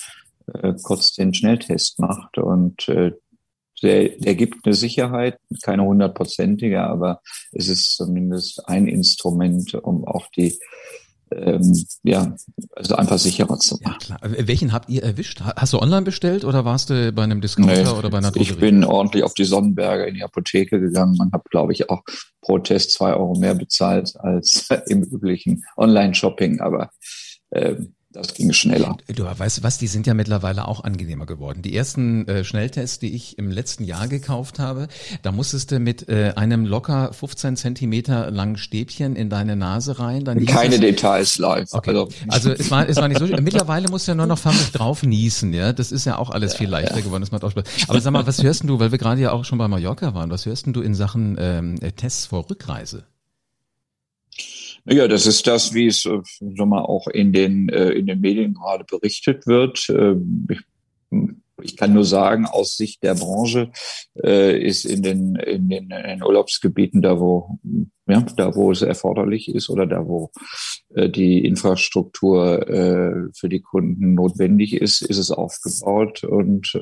äh, 0.55 0.75
kurz 0.83 1.13
den 1.15 1.35
Schnelltest 1.35 1.99
macht 1.99 2.39
und 2.39 2.89
äh, 2.89 3.13
der, 3.83 4.11
der 4.11 4.35
gibt 4.35 4.65
eine 4.65 4.75
Sicherheit, 4.75 5.39
keine 5.63 5.85
hundertprozentige, 5.85 6.83
aber 6.83 7.21
es 7.53 7.69
ist 7.69 7.97
zumindest 7.97 8.69
ein 8.69 8.87
Instrument, 8.87 9.75
um 9.75 10.05
auch 10.05 10.27
die 10.37 10.59
ähm, 11.33 11.85
ja, 12.03 12.35
also 12.75 12.97
einfach 12.97 13.19
sicherer 13.19 13.59
zu 13.59 13.79
machen. 13.83 13.97
Ja, 14.09 14.17
klar. 14.19 14.47
Welchen 14.49 14.73
habt 14.73 14.89
ihr 14.89 15.03
erwischt? 15.03 15.41
Hast 15.41 15.73
du 15.73 15.79
online 15.79 16.03
bestellt 16.03 16.45
oder 16.45 16.65
warst 16.65 16.91
du 16.91 17.13
bei 17.13 17.23
einem 17.23 17.41
Discounter 17.41 17.85
nee, 17.85 17.99
oder 17.99 18.11
bei 18.11 18.19
einer 18.19 18.33
Drogerie? 18.33 18.53
Ich 18.53 18.59
bin 18.59 18.85
ordentlich 18.85 19.23
auf 19.23 19.35
die 19.35 19.45
Sonnenberger 19.45 20.07
in 20.07 20.15
die 20.15 20.25
Apotheke 20.25 20.81
gegangen 20.81 21.19
und 21.21 21.33
habe, 21.33 21.45
glaube 21.51 21.73
ich, 21.73 21.89
auch 21.89 22.03
pro 22.41 22.59
Test 22.59 22.93
zwei 22.93 23.15
Euro 23.15 23.39
mehr 23.39 23.55
bezahlt 23.55 24.13
als 24.19 24.69
im 24.89 25.03
üblichen 25.05 25.65
Online-Shopping, 25.77 26.61
aber 26.61 26.91
ähm, 27.53 27.95
das 28.13 28.35
ging 28.35 28.53
schneller. 28.53 28.97
Du 29.07 29.25
weißt 29.25 29.63
was, 29.63 29.79
die 29.79 29.87
sind 29.87 30.07
ja 30.07 30.15
mittlerweile 30.15 30.67
auch 30.67 30.83
angenehmer 30.83 31.27
geworden. 31.27 31.63
Die 31.63 31.77
ersten 31.77 32.27
äh, 32.27 32.43
Schnelltests, 32.43 32.99
die 32.99 33.15
ich 33.15 33.39
im 33.39 33.53
letzten 33.53 33.85
Jahr 33.85 34.09
gekauft 34.09 34.59
habe, 34.59 34.89
da 35.23 35.31
musstest 35.31 35.71
du 35.71 35.79
mit 35.79 36.09
äh, 36.09 36.33
einem 36.35 36.67
locker 36.67 37.13
15 37.13 37.57
Zentimeter 37.57 38.33
langen 38.33 38.57
Stäbchen 38.57 39.15
in 39.15 39.31
deine 39.31 39.55
Nase 39.55 40.01
rein. 40.01 40.25
Dann 40.25 40.45
Keine 40.45 40.75
es, 40.75 40.81
Details 40.81 41.39
live. 41.39 41.73
Okay. 41.73 41.91
Also, 41.91 42.09
also 42.27 42.51
es 42.51 42.71
war, 42.71 42.89
es 42.89 42.97
war 42.97 43.07
nicht 43.07 43.21
so. 43.21 43.27
Mittlerweile 43.27 43.89
musst 43.89 44.09
du 44.09 44.13
ja 44.13 44.17
nur 44.17 44.27
noch 44.27 44.39
förmlich 44.39 44.73
drauf 44.73 45.05
niesen, 45.05 45.53
ja. 45.55 45.73
Das 45.73 45.93
ist 45.93 46.05
ja 46.05 46.19
auch 46.19 46.31
alles 46.31 46.57
viel 46.57 46.69
leichter 46.69 46.97
ja. 46.97 47.03
geworden. 47.03 47.23
Das 47.23 47.31
macht 47.31 47.45
auch 47.45 47.53
Spaß. 47.53 47.65
Aber 47.87 48.01
sag 48.01 48.13
mal, 48.13 48.27
was 48.27 48.43
hörst 48.43 48.65
du, 48.65 48.81
weil 48.81 48.91
wir 48.91 48.99
gerade 48.99 49.21
ja 49.21 49.31
auch 49.31 49.45
schon 49.45 49.59
bei 49.59 49.69
Mallorca 49.69 50.15
waren, 50.15 50.31
was 50.31 50.47
hörst 50.47 50.67
du 50.67 50.81
in 50.81 50.95
Sachen 50.97 51.37
ähm, 51.39 51.79
Tests 51.97 52.27
vor 52.27 52.51
Rückreise? 52.51 53.05
Ja, 54.93 55.07
das 55.07 55.27
ist 55.27 55.47
das, 55.47 55.73
wie 55.73 55.87
es 55.87 56.05
äh, 56.05 56.21
mal, 56.41 56.83
auch 56.83 57.07
in 57.07 57.33
den, 57.33 57.69
äh, 57.69 57.91
in 57.91 58.07
den 58.07 58.21
Medien 58.21 58.55
gerade 58.55 58.85
berichtet 58.85 59.47
wird. 59.47 59.89
Ähm, 59.89 60.47
ich 60.51 60.61
ich 61.63 61.77
kann 61.77 61.93
nur 61.93 62.05
sagen, 62.05 62.47
aus 62.47 62.79
Sicht 62.79 63.03
der 63.03 63.15
Branche 63.15 63.71
äh, 64.25 64.59
ist 64.59 64.87
in 64.87 65.03
den, 65.03 65.37
in 65.37 65.69
den, 65.69 65.91
in 65.91 66.07
den 66.07 66.23
Urlaubsgebieten, 66.23 67.03
da 67.03 67.21
wo, 67.21 67.59
ja, 68.09 68.23
da 68.35 68.55
wo 68.55 68.73
es 68.73 68.81
erforderlich 68.81 69.55
ist 69.55 69.69
oder 69.69 69.87
da 69.87 70.07
wo 70.07 70.31
die 70.89 71.45
Infrastruktur 71.45 72.65
für 73.35 73.49
die 73.51 73.61
Kunden 73.61 74.15
notwendig 74.15 74.73
ist, 74.73 75.03
ist 75.03 75.19
es 75.19 75.31
aufgebaut 75.31 76.25
und 76.25 76.73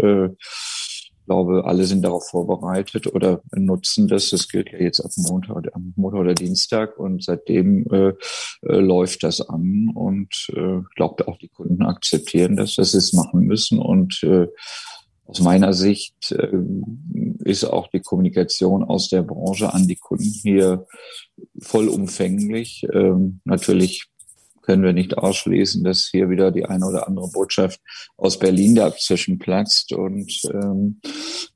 glaube, 1.28 1.64
alle 1.66 1.84
sind 1.84 2.02
darauf 2.02 2.26
vorbereitet 2.28 3.06
oder 3.06 3.42
nutzen 3.54 4.08
das. 4.08 4.30
Das 4.30 4.48
gilt 4.48 4.72
ja 4.72 4.78
jetzt 4.78 5.00
ab 5.00 5.12
Montag, 5.16 5.68
am 5.74 5.92
Montag 5.94 6.20
oder 6.20 6.34
Dienstag 6.34 6.98
und 6.98 7.22
seitdem 7.22 7.86
äh, 7.92 8.08
äh, 8.08 8.14
läuft 8.62 9.22
das 9.22 9.40
an 9.42 9.90
und 9.94 10.48
äh, 10.56 10.80
glaube 10.96 11.28
auch 11.28 11.36
die 11.36 11.48
Kunden 11.48 11.82
akzeptieren 11.82 12.56
das, 12.56 12.76
dass 12.76 12.92
sie 12.92 12.98
es 12.98 13.12
machen 13.12 13.42
müssen 13.42 13.78
und 13.78 14.22
äh, 14.22 14.46
aus 15.26 15.40
meiner 15.40 15.74
Sicht 15.74 16.32
äh, 16.32 16.58
ist 17.44 17.64
auch 17.64 17.88
die 17.88 18.00
Kommunikation 18.00 18.82
aus 18.82 19.10
der 19.10 19.22
Branche 19.22 19.74
an 19.74 19.86
die 19.86 19.96
Kunden 19.96 20.32
hier 20.42 20.86
vollumfänglich. 21.60 22.86
Ähm, 22.94 23.40
natürlich 23.44 24.06
können 24.68 24.82
wir 24.82 24.92
nicht 24.92 25.16
ausschließen, 25.16 25.82
dass 25.82 26.10
hier 26.10 26.28
wieder 26.28 26.52
die 26.52 26.66
eine 26.66 26.84
oder 26.84 27.08
andere 27.08 27.30
Botschaft 27.30 27.80
aus 28.18 28.38
Berlin 28.38 28.74
dazwischen 28.74 29.38
platzt 29.38 29.94
und 29.94 30.30
ähm, 30.52 31.00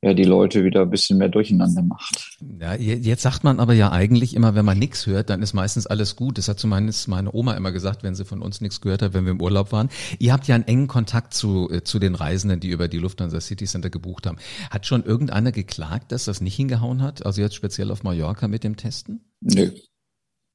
ja, 0.00 0.14
die 0.14 0.24
Leute 0.24 0.64
wieder 0.64 0.80
ein 0.80 0.88
bisschen 0.88 1.18
mehr 1.18 1.28
durcheinander 1.28 1.82
macht. 1.82 2.38
Ja, 2.58 2.74
jetzt 2.74 3.20
sagt 3.20 3.44
man 3.44 3.60
aber 3.60 3.74
ja 3.74 3.92
eigentlich 3.92 4.34
immer, 4.34 4.54
wenn 4.54 4.64
man 4.64 4.78
nichts 4.78 5.06
hört, 5.06 5.28
dann 5.28 5.42
ist 5.42 5.52
meistens 5.52 5.86
alles 5.86 6.16
gut. 6.16 6.38
Das 6.38 6.48
hat 6.48 6.58
zumindest 6.58 7.06
meine 7.06 7.34
Oma 7.34 7.52
immer 7.52 7.70
gesagt, 7.70 8.02
wenn 8.02 8.14
sie 8.14 8.24
von 8.24 8.40
uns 8.40 8.62
nichts 8.62 8.80
gehört 8.80 9.02
hat, 9.02 9.12
wenn 9.12 9.26
wir 9.26 9.32
im 9.32 9.42
Urlaub 9.42 9.72
waren. 9.72 9.90
Ihr 10.18 10.32
habt 10.32 10.48
ja 10.48 10.54
einen 10.54 10.64
engen 10.64 10.88
Kontakt 10.88 11.34
zu, 11.34 11.68
äh, 11.70 11.84
zu 11.84 11.98
den 11.98 12.14
Reisenden, 12.14 12.60
die 12.60 12.70
über 12.70 12.88
die 12.88 12.98
Lufthansa 12.98 13.42
City 13.42 13.66
Center 13.66 13.90
gebucht 13.90 14.26
haben. 14.26 14.38
Hat 14.70 14.86
schon 14.86 15.04
irgendeiner 15.04 15.52
geklagt, 15.52 16.12
dass 16.12 16.24
das 16.24 16.40
nicht 16.40 16.56
hingehauen 16.56 17.02
hat? 17.02 17.26
Also 17.26 17.42
jetzt 17.42 17.56
speziell 17.56 17.90
auf 17.90 18.04
Mallorca 18.04 18.48
mit 18.48 18.64
dem 18.64 18.78
Testen? 18.78 19.20
Nö. 19.42 19.70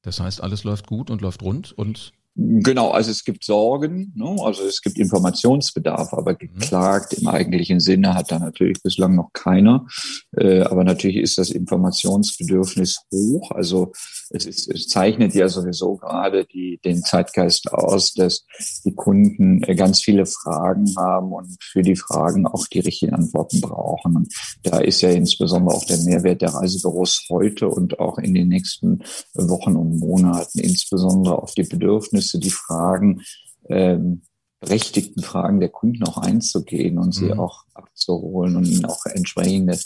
Das 0.02 0.18
heißt, 0.18 0.42
alles 0.42 0.64
läuft 0.64 0.88
gut 0.88 1.08
und 1.08 1.20
läuft 1.20 1.42
rund 1.42 1.70
und 1.70 2.12
Genau, 2.40 2.92
also 2.92 3.10
es 3.10 3.24
gibt 3.24 3.42
Sorgen, 3.42 4.12
ne? 4.14 4.36
also 4.40 4.62
es 4.62 4.80
gibt 4.80 4.96
Informationsbedarf, 4.96 6.12
aber 6.12 6.34
mhm. 6.34 6.38
geklagt 6.38 7.14
im 7.14 7.26
eigentlichen 7.26 7.80
Sinne 7.80 8.14
hat 8.14 8.30
da 8.30 8.38
natürlich 8.38 8.80
bislang 8.80 9.16
noch 9.16 9.32
keiner. 9.32 9.88
Äh, 10.36 10.60
aber 10.60 10.84
natürlich 10.84 11.16
ist 11.16 11.38
das 11.38 11.50
Informationsbedürfnis 11.50 13.00
hoch. 13.12 13.50
Also 13.50 13.90
es, 14.30 14.46
ist, 14.46 14.72
es 14.72 14.86
zeichnet 14.86 15.34
ja 15.34 15.48
sowieso 15.48 15.96
gerade 15.96 16.44
die, 16.44 16.78
den 16.84 17.02
Zeitgeist 17.02 17.72
aus, 17.72 18.12
dass 18.12 18.44
die 18.84 18.94
Kunden 18.94 19.64
äh, 19.64 19.74
ganz 19.74 20.00
viele 20.02 20.24
Fragen 20.24 20.94
haben 20.96 21.32
und 21.32 21.56
für 21.60 21.82
die 21.82 21.96
Fragen 21.96 22.46
auch 22.46 22.68
die 22.68 22.78
richtigen 22.78 23.14
Antworten 23.14 23.60
brauchen. 23.60 24.14
Und 24.14 24.32
da 24.62 24.78
ist 24.78 25.00
ja 25.00 25.10
insbesondere 25.10 25.74
auch 25.74 25.84
der 25.86 25.98
Mehrwert 26.04 26.42
der 26.42 26.54
Reisebüros 26.54 27.26
heute 27.30 27.66
und 27.66 27.98
auch 27.98 28.18
in 28.18 28.32
den 28.32 28.46
nächsten 28.46 29.00
Wochen 29.34 29.74
und 29.74 29.98
Monaten 29.98 30.60
insbesondere 30.60 31.42
auf 31.42 31.54
die 31.54 31.64
Bedürfnisse 31.64 32.27
Bedürfnisse, 32.28 32.38
die 32.38 32.50
Fragen, 32.50 33.22
ähm, 33.68 34.22
berechtigten 34.60 35.22
Fragen 35.22 35.60
der 35.60 35.68
Kunden 35.68 36.02
auch 36.04 36.18
einzugehen 36.18 36.98
und 36.98 37.14
sie 37.14 37.26
mhm. 37.26 37.40
auch 37.40 37.64
abzuholen 37.74 38.56
und 38.56 38.64
ihnen 38.64 38.86
auch 38.86 39.06
entsprechende 39.06 39.78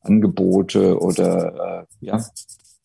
Angebote 0.00 0.98
oder 0.98 1.82
äh, 2.00 2.06
ja, 2.06 2.24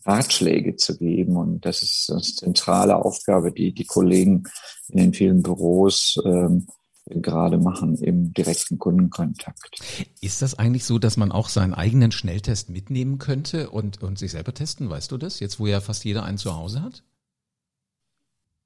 Ratschläge 0.06 0.76
zu 0.76 0.98
geben. 0.98 1.38
Und 1.38 1.66
das 1.66 1.82
ist 1.82 2.10
eine 2.12 2.22
zentrale 2.22 2.98
Aufgabe, 2.98 3.54
die 3.54 3.74
die 3.74 3.86
Kollegen 3.86 4.44
in 4.90 4.98
den 4.98 5.14
vielen 5.14 5.42
Büros 5.42 6.20
ähm, 6.26 6.68
gerade 7.06 7.58
machen 7.58 7.96
im 7.98 8.34
direkten 8.34 8.78
Kundenkontakt. 8.78 9.80
Ist 10.22 10.42
das 10.42 10.60
eigentlich 10.60 10.84
so, 10.84 11.00
dass 11.00 11.18
man 11.18 11.32
auch 11.32 11.50
seinen 11.50 11.74
eigenen 11.74 12.12
Schnelltest 12.12 12.70
mitnehmen 12.70 13.18
könnte 13.18 13.70
und, 13.70 14.04
und 14.04 14.20
sich 14.20 14.32
selber 14.32 14.54
testen? 14.54 14.90
Weißt 14.90 15.12
du 15.12 15.18
das? 15.18 15.40
Jetzt, 15.40 15.60
wo 15.60 15.68
ja 15.68 15.80
fast 15.80 16.04
jeder 16.04 16.24
einen 16.24 16.38
zu 16.38 16.56
Hause 16.56 16.82
hat? 16.84 17.04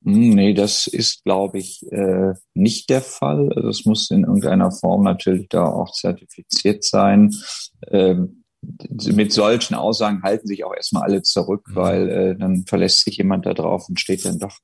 Hm, 0.04 0.30
nee, 0.30 0.54
das 0.54 0.88
ist, 0.88 1.24
glaube 1.24 1.60
ich, 1.60 1.86
äh, 1.92 2.34
nicht 2.54 2.90
der 2.90 3.02
Fall. 3.02 3.52
Also 3.54 3.70
es 3.70 3.86
muss 3.86 4.12
in 4.12 4.24
irgendeiner 4.24 4.72
Form 4.72 5.04
natürlich 5.04 5.48
da 5.50 5.66
auch 5.66 5.92
zertifiziert 5.92 6.84
sein. 6.84 7.34
Ähm, 7.90 8.44
mit 8.88 9.34
solchen 9.34 9.76
Aussagen 9.76 10.24
halten 10.24 10.48
sich 10.48 10.64
auch 10.64 10.74
erstmal 10.74 11.04
alle 11.04 11.22
zurück, 11.22 11.68
mhm. 11.70 11.76
weil 11.76 12.10
äh, 12.10 12.36
dann 12.38 12.66
verlässt 12.66 13.04
sich 13.04 13.18
jemand 13.18 13.46
da 13.46 13.54
drauf 13.54 13.90
und 13.90 14.00
steht 14.00 14.26
dann 14.26 14.40
doch 14.40 14.58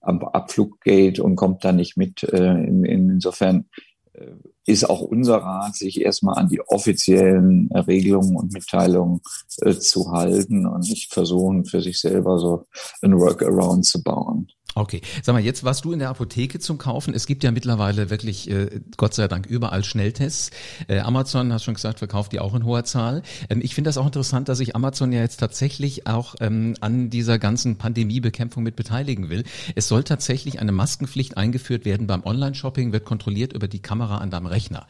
am 0.00 0.22
Abfluggate 0.22 1.22
und 1.22 1.36
kommt 1.36 1.64
da 1.64 1.72
nicht 1.72 1.96
mit. 1.96 2.22
Äh, 2.24 2.64
in, 2.64 2.84
in, 2.84 3.10
insofern 3.10 3.66
äh, 4.12 4.32
ist 4.66 4.88
auch 4.88 5.02
unser 5.02 5.38
Rat, 5.38 5.74
sich 5.74 6.00
erstmal 6.00 6.38
an 6.38 6.48
die 6.48 6.60
offiziellen 6.60 7.70
Regelungen 7.72 8.36
und 8.36 8.52
Mitteilungen 8.52 9.20
äh, 9.60 9.74
zu 9.74 10.10
halten 10.10 10.66
und 10.66 10.88
nicht 10.88 11.12
versuchen, 11.12 11.64
für 11.64 11.82
sich 11.82 12.00
selber 12.00 12.38
so 12.38 12.66
ein 13.02 13.18
Workaround 13.18 13.84
zu 13.84 14.02
bauen. 14.02 14.33
Okay, 14.76 15.02
sag 15.22 15.34
mal, 15.34 15.42
jetzt 15.42 15.62
warst 15.62 15.84
du 15.84 15.92
in 15.92 16.00
der 16.00 16.08
Apotheke 16.08 16.58
zum 16.58 16.78
Kaufen. 16.78 17.14
Es 17.14 17.26
gibt 17.26 17.44
ja 17.44 17.52
mittlerweile 17.52 18.10
wirklich, 18.10 18.50
äh, 18.50 18.80
Gott 18.96 19.14
sei 19.14 19.28
Dank, 19.28 19.46
überall 19.46 19.84
Schnelltests. 19.84 20.50
Äh, 20.88 20.98
Amazon, 20.98 21.52
hast 21.52 21.62
schon 21.62 21.74
gesagt, 21.74 22.00
verkauft 22.00 22.32
die 22.32 22.40
auch 22.40 22.54
in 22.54 22.64
hoher 22.64 22.82
Zahl. 22.82 23.22
Ähm, 23.48 23.60
ich 23.62 23.76
finde 23.76 23.88
das 23.88 23.98
auch 23.98 24.06
interessant, 24.06 24.48
dass 24.48 24.58
sich 24.58 24.74
Amazon 24.74 25.12
ja 25.12 25.20
jetzt 25.20 25.36
tatsächlich 25.36 26.08
auch 26.08 26.34
ähm, 26.40 26.74
an 26.80 27.08
dieser 27.08 27.38
ganzen 27.38 27.76
Pandemiebekämpfung 27.76 28.64
mit 28.64 28.74
beteiligen 28.74 29.30
will. 29.30 29.44
Es 29.76 29.86
soll 29.86 30.02
tatsächlich 30.02 30.58
eine 30.60 30.72
Maskenpflicht 30.72 31.36
eingeführt 31.36 31.84
werden 31.84 32.08
beim 32.08 32.24
Online-Shopping, 32.24 32.92
wird 32.92 33.04
kontrolliert 33.04 33.52
über 33.52 33.68
die 33.68 33.80
Kamera 33.80 34.18
an 34.18 34.30
deinem 34.30 34.46
Rechner. 34.46 34.88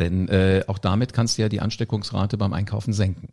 Denn 0.00 0.26
äh, 0.28 0.64
auch 0.66 0.78
damit 0.78 1.12
kannst 1.12 1.38
du 1.38 1.42
ja 1.42 1.48
die 1.48 1.60
Ansteckungsrate 1.60 2.36
beim 2.36 2.52
Einkaufen 2.52 2.92
senken. 2.92 3.28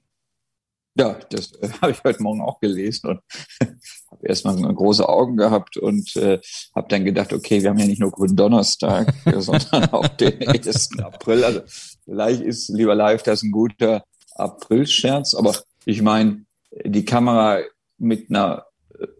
Ja, 0.97 1.17
das 1.29 1.51
äh, 1.53 1.69
habe 1.81 1.91
ich 1.91 2.03
heute 2.03 2.23
Morgen 2.23 2.41
auch 2.41 2.59
gelesen 2.59 3.09
und 3.09 3.19
habe 4.11 4.27
erstmal 4.27 4.55
große 4.55 5.07
Augen 5.07 5.37
gehabt 5.37 5.77
und 5.77 6.15
äh, 6.15 6.39
habe 6.75 6.87
dann 6.89 7.05
gedacht, 7.05 7.33
okay, 7.33 7.61
wir 7.61 7.69
haben 7.69 7.79
ja 7.79 7.85
nicht 7.85 8.01
nur 8.01 8.11
Grünen 8.11 8.35
Donnerstag, 8.35 9.13
sondern 9.37 9.85
auch 9.91 10.07
den 10.07 10.47
1. 10.47 10.99
April. 10.99 11.43
Also 11.43 11.61
vielleicht 12.03 12.41
ist, 12.41 12.69
lieber 12.69 12.95
live, 12.95 13.21
das 13.23 13.43
ein 13.43 13.51
guter 13.51 14.03
Aprilscherz, 14.35 15.35
aber 15.35 15.55
ich 15.85 16.01
meine, 16.01 16.45
die 16.83 17.05
Kamera 17.05 17.59
mit 17.97 18.29
einer 18.29 18.65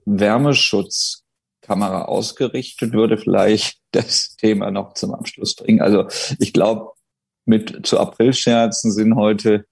Wärmeschutzkamera 0.06 2.06
ausgerichtet 2.06 2.94
würde 2.94 3.18
vielleicht 3.18 3.80
das 3.92 4.36
Thema 4.36 4.72
noch 4.72 4.94
zum 4.94 5.14
Abschluss 5.14 5.56
bringen. 5.56 5.82
Also 5.82 6.08
ich 6.40 6.54
glaube, 6.54 6.92
mit 7.46 7.88
zu 7.88 8.00
Aprilscherzen 8.00 8.92
sind 8.92 9.16
heute 9.16 9.66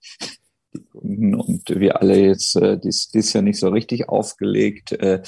und 0.94 1.63
wir 1.67 2.01
alle 2.01 2.20
jetzt 2.20 2.55
äh, 2.55 2.77
dies, 2.77 3.10
dies 3.10 3.34
ja 3.34 3.41
nicht 3.41 3.60
so 3.60 3.70
richtig 3.70 4.10
aufgelegt, 4.10 4.91
äh, 4.94 5.22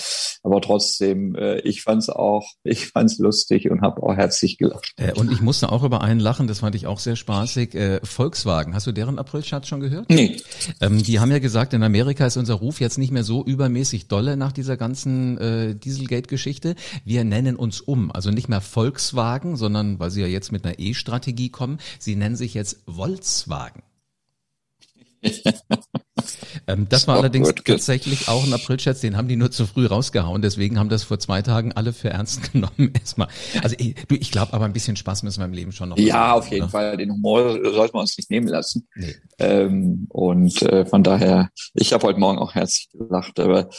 aber 0.44 0.62
trotzdem, 0.62 1.36
äh, 1.36 1.60
ich 1.60 1.82
fand's 1.82 2.10
auch, 2.10 2.46
ich 2.64 2.88
fand's 2.88 3.18
lustig 3.20 3.70
und 3.70 3.82
habe 3.82 4.04
auch 4.04 4.16
herzlich 4.16 4.58
gelacht. 4.58 4.94
Äh, 4.98 5.14
und 5.14 5.32
ich 5.32 5.42
musste 5.42 5.72
auch 5.72 5.84
über 5.84 6.02
einen 6.02 6.20
lachen, 6.20 6.48
das 6.48 6.60
fand 6.60 6.76
ich 6.76 6.88
auch 6.88 7.00
sehr 7.00 7.16
spaßig. 7.16 7.76
Äh, 7.76 8.00
Volkswagen, 8.04 8.74
hast 8.74 8.88
du 8.88 8.92
deren 8.92 9.20
Aprilschatz 9.20 9.68
schon 9.68 9.80
gehört? 9.80 10.10
Nee. 10.10 10.38
Ähm, 10.82 11.02
die 11.04 11.20
haben 11.20 11.32
ja 11.32 11.40
gesagt, 11.40 11.74
in 11.74 11.84
Amerika 11.84 12.26
ist 12.26 12.38
unser 12.38 12.56
Ruf 12.56 12.80
jetzt 12.80 12.98
nicht 12.98 13.12
mehr 13.12 13.24
so 13.24 13.44
übermäßig 13.44 14.08
dolle 14.08 14.38
nach 14.38 14.52
dieser 14.52 14.78
ganzen 14.78 15.38
äh, 15.38 15.76
Dieselgate-Geschichte. 15.76 16.76
Wir 17.06 17.24
nennen 17.24 17.56
uns 17.56 17.82
um, 17.82 18.12
also 18.12 18.32
nicht 18.32 18.50
mehr 18.50 18.62
Volkswagen, 18.62 19.56
sondern 19.56 20.00
weil 20.00 20.12
sie 20.12 20.22
ja 20.22 20.28
jetzt 20.28 20.52
mit 20.52 20.66
einer 20.66 20.80
E-Strategie 20.80 21.50
kommen, 21.50 21.80
sie 22.00 22.16
nennen 22.16 22.36
sich 22.36 22.54
jetzt 22.54 22.84
Volkswagen. 22.88 23.84
ähm, 26.68 26.88
das 26.90 27.08
war 27.08 27.18
allerdings 27.18 27.50
gut, 27.50 27.66
tatsächlich 27.66 28.28
auch 28.28 28.46
ein 28.46 28.54
Aprilscherz, 28.54 29.02
den 29.02 29.18
haben 29.18 29.28
die 29.28 29.36
nur 29.36 29.52
zu 29.52 29.66
früh 29.66 29.86
rausgehauen, 29.86 30.42
deswegen 30.42 30.78
haben 30.80 30.90
das 30.90 31.04
vor 31.04 31.20
zwei 31.20 31.42
Tagen 31.42 31.72
alle 31.74 31.94
für 31.94 32.10
ernst 32.10 32.52
genommen 32.54 32.94
erstmal. 32.94 33.28
Also 33.62 33.76
ich, 33.80 33.96
du, 34.08 34.16
ich 34.16 34.32
glaube 34.32 34.54
aber 34.54 34.66
ein 34.66 34.74
bisschen 34.74 34.96
Spaß 34.96 35.24
müssen 35.24 35.40
wir 35.40 35.46
im 35.46 35.54
Leben 35.54 35.72
schon 35.72 35.90
noch. 35.90 35.98
Ja, 35.98 36.16
haben, 36.16 36.40
auf 36.40 36.48
jeden 36.50 36.64
oder? 36.64 36.72
Fall. 36.72 36.98
Den 36.98 37.12
Humor 37.12 37.54
sollten 37.72 37.96
wir 37.96 38.02
uns 38.02 38.18
nicht 38.18 38.30
nehmen 38.30 38.48
lassen. 38.48 38.88
Nee. 38.96 39.16
Ähm, 39.40 40.06
und 40.10 40.62
äh, 40.62 40.86
von 40.86 41.04
daher, 41.04 41.50
ich 41.74 41.94
habe 41.94 42.08
heute 42.08 42.20
Morgen 42.20 42.40
auch 42.40 42.56
herzlich 42.56 42.90
gelacht, 42.92 43.40
aber 43.40 43.70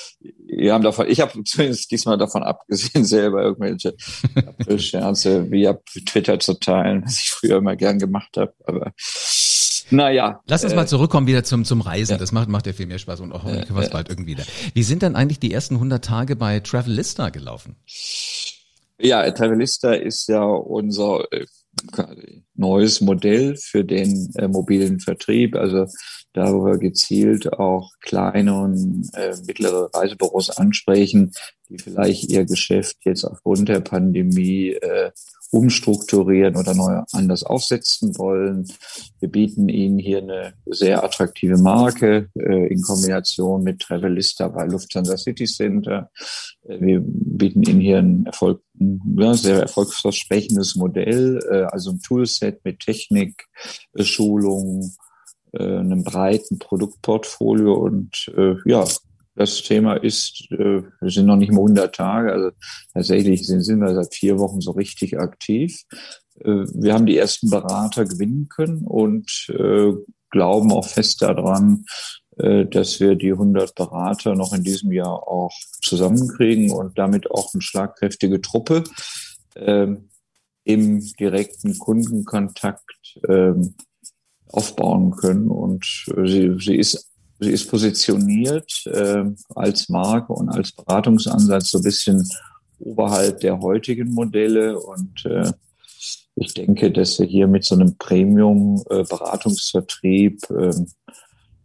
wir 0.46 0.72
haben 0.72 0.82
davon, 0.82 1.08
ich 1.08 1.20
habe 1.20 1.44
zumindest 1.44 1.90
diesmal 1.90 2.18
davon 2.18 2.42
abgesehen, 2.42 3.04
selber 3.04 3.42
irgendwelche 3.42 3.94
Aprilscherze 4.34 5.50
via 5.50 5.78
Twitter 6.06 6.38
zu 6.40 6.54
teilen, 6.54 7.04
was 7.04 7.20
ich 7.20 7.30
früher 7.30 7.58
immer 7.58 7.76
gern 7.76 7.98
gemacht 7.98 8.36
habe. 8.36 8.54
Aber 8.64 8.92
naja. 9.90 10.40
Lass 10.46 10.64
uns 10.64 10.72
äh, 10.72 10.76
mal 10.76 10.86
zurückkommen 10.86 11.26
wieder 11.26 11.44
zum, 11.44 11.64
zum 11.64 11.80
Reisen. 11.80 12.12
Ja. 12.12 12.18
Das 12.18 12.32
macht, 12.32 12.48
macht 12.48 12.66
ja 12.66 12.72
viel 12.72 12.86
mehr 12.86 12.98
Spaß 12.98 13.20
und 13.20 13.32
auch 13.32 13.44
äh, 13.44 13.64
was 13.70 13.90
bald 13.90 14.08
irgendwie 14.08 14.32
wieder. 14.32 14.44
Wie 14.74 14.82
sind 14.82 15.02
denn 15.02 15.16
eigentlich 15.16 15.40
die 15.40 15.52
ersten 15.52 15.74
100 15.74 16.04
Tage 16.04 16.36
bei 16.36 16.60
Travelista 16.60 17.30
gelaufen? 17.30 17.76
Ja, 19.00 19.30
Travelista 19.30 19.92
ist 19.92 20.28
ja 20.28 20.42
unser, 20.42 21.24
äh, 21.32 21.46
neues 22.54 23.00
Modell 23.00 23.56
für 23.56 23.84
den 23.84 24.32
äh, 24.36 24.48
mobilen 24.48 25.00
Vertrieb. 25.00 25.54
Also 25.54 25.86
darüber 26.32 26.78
gezielt 26.78 27.52
auch 27.52 27.90
kleine 28.00 28.60
und 28.60 29.08
äh, 29.14 29.34
mittlere 29.46 29.90
Reisebüros 29.94 30.50
ansprechen, 30.50 31.32
die 31.68 31.78
vielleicht 31.78 32.30
ihr 32.30 32.44
Geschäft 32.44 32.96
jetzt 33.04 33.24
aufgrund 33.24 33.68
der 33.68 33.80
Pandemie 33.80 34.70
äh, 34.70 35.10
umstrukturieren 35.50 36.56
oder 36.56 36.74
neu 36.74 37.02
anders 37.12 37.42
aufsetzen 37.42 38.18
wollen. 38.18 38.66
Wir 39.20 39.30
bieten 39.30 39.68
Ihnen 39.68 39.98
hier 39.98 40.18
eine 40.18 40.52
sehr 40.66 41.02
attraktive 41.02 41.56
Marke 41.56 42.28
äh, 42.38 42.66
in 42.66 42.82
Kombination 42.82 43.62
mit 43.62 43.80
Travelista 43.80 44.48
bei 44.48 44.66
Lufthansa 44.66 45.16
City 45.16 45.46
Center. 45.46 46.10
Äh, 46.68 46.80
wir 46.80 47.00
bieten 47.02 47.62
Ihnen 47.62 47.80
hier 47.80 47.98
ein 47.98 48.26
Erfolg, 48.26 48.62
ja, 49.16 49.34
sehr 49.34 49.60
erfolgsversprechendes 49.60 50.76
Modell, 50.76 51.40
äh, 51.50 51.62
also 51.72 51.92
ein 51.92 52.00
Toolset 52.00 52.62
mit 52.64 52.80
Technik, 52.80 53.46
äh, 53.94 54.04
Schulung, 54.04 54.92
äh, 55.52 55.62
einem 55.62 56.04
breiten 56.04 56.58
Produktportfolio 56.58 57.72
und 57.72 58.30
äh, 58.36 58.56
ja, 58.66 58.84
das 59.38 59.62
Thema 59.62 59.94
ist, 59.94 60.48
äh, 60.50 60.82
wir 61.00 61.10
sind 61.10 61.26
noch 61.26 61.36
nicht 61.36 61.52
mal 61.52 61.60
100 61.60 61.94
Tage, 61.94 62.32
also 62.32 62.50
tatsächlich 62.92 63.46
sind, 63.46 63.62
sind 63.62 63.80
wir 63.80 63.94
seit 63.94 64.12
vier 64.14 64.38
Wochen 64.38 64.60
so 64.60 64.72
richtig 64.72 65.18
aktiv. 65.18 65.84
Äh, 66.40 66.64
wir 66.74 66.92
haben 66.92 67.06
die 67.06 67.16
ersten 67.16 67.48
Berater 67.48 68.04
gewinnen 68.04 68.48
können 68.48 68.84
und 68.84 69.48
äh, 69.50 69.92
glauben 70.30 70.72
auch 70.72 70.86
fest 70.88 71.22
daran, 71.22 71.84
äh, 72.38 72.66
dass 72.66 72.98
wir 72.98 73.14
die 73.14 73.30
100 73.30 73.76
Berater 73.76 74.34
noch 74.34 74.52
in 74.52 74.64
diesem 74.64 74.90
Jahr 74.90 75.28
auch 75.28 75.54
zusammenkriegen 75.82 76.72
und 76.72 76.98
damit 76.98 77.30
auch 77.30 77.54
eine 77.54 77.62
schlagkräftige 77.62 78.40
Truppe 78.40 78.82
äh, 79.54 79.86
im 80.64 81.00
direkten 81.20 81.78
Kundenkontakt 81.78 83.18
äh, 83.28 83.54
aufbauen 84.48 85.12
können. 85.12 85.48
Und 85.48 86.06
äh, 86.16 86.26
sie, 86.26 86.56
sie 86.58 86.76
ist 86.76 87.08
Sie 87.40 87.50
ist 87.50 87.70
positioniert 87.70 88.84
äh, 88.86 89.24
als 89.54 89.88
Marke 89.88 90.32
und 90.32 90.48
als 90.48 90.72
Beratungsansatz 90.72 91.70
so 91.70 91.78
ein 91.78 91.84
bisschen 91.84 92.28
oberhalb 92.80 93.38
der 93.40 93.60
heutigen 93.60 94.12
Modelle. 94.12 94.76
Und 94.78 95.24
äh, 95.24 95.52
ich 96.34 96.52
denke, 96.54 96.90
dass 96.90 97.16
wir 97.18 97.26
hier 97.26 97.46
mit 97.46 97.64
so 97.64 97.74
einem 97.74 97.96
Premium-Beratungsvertrieb 97.96 100.50
äh, 100.50 100.72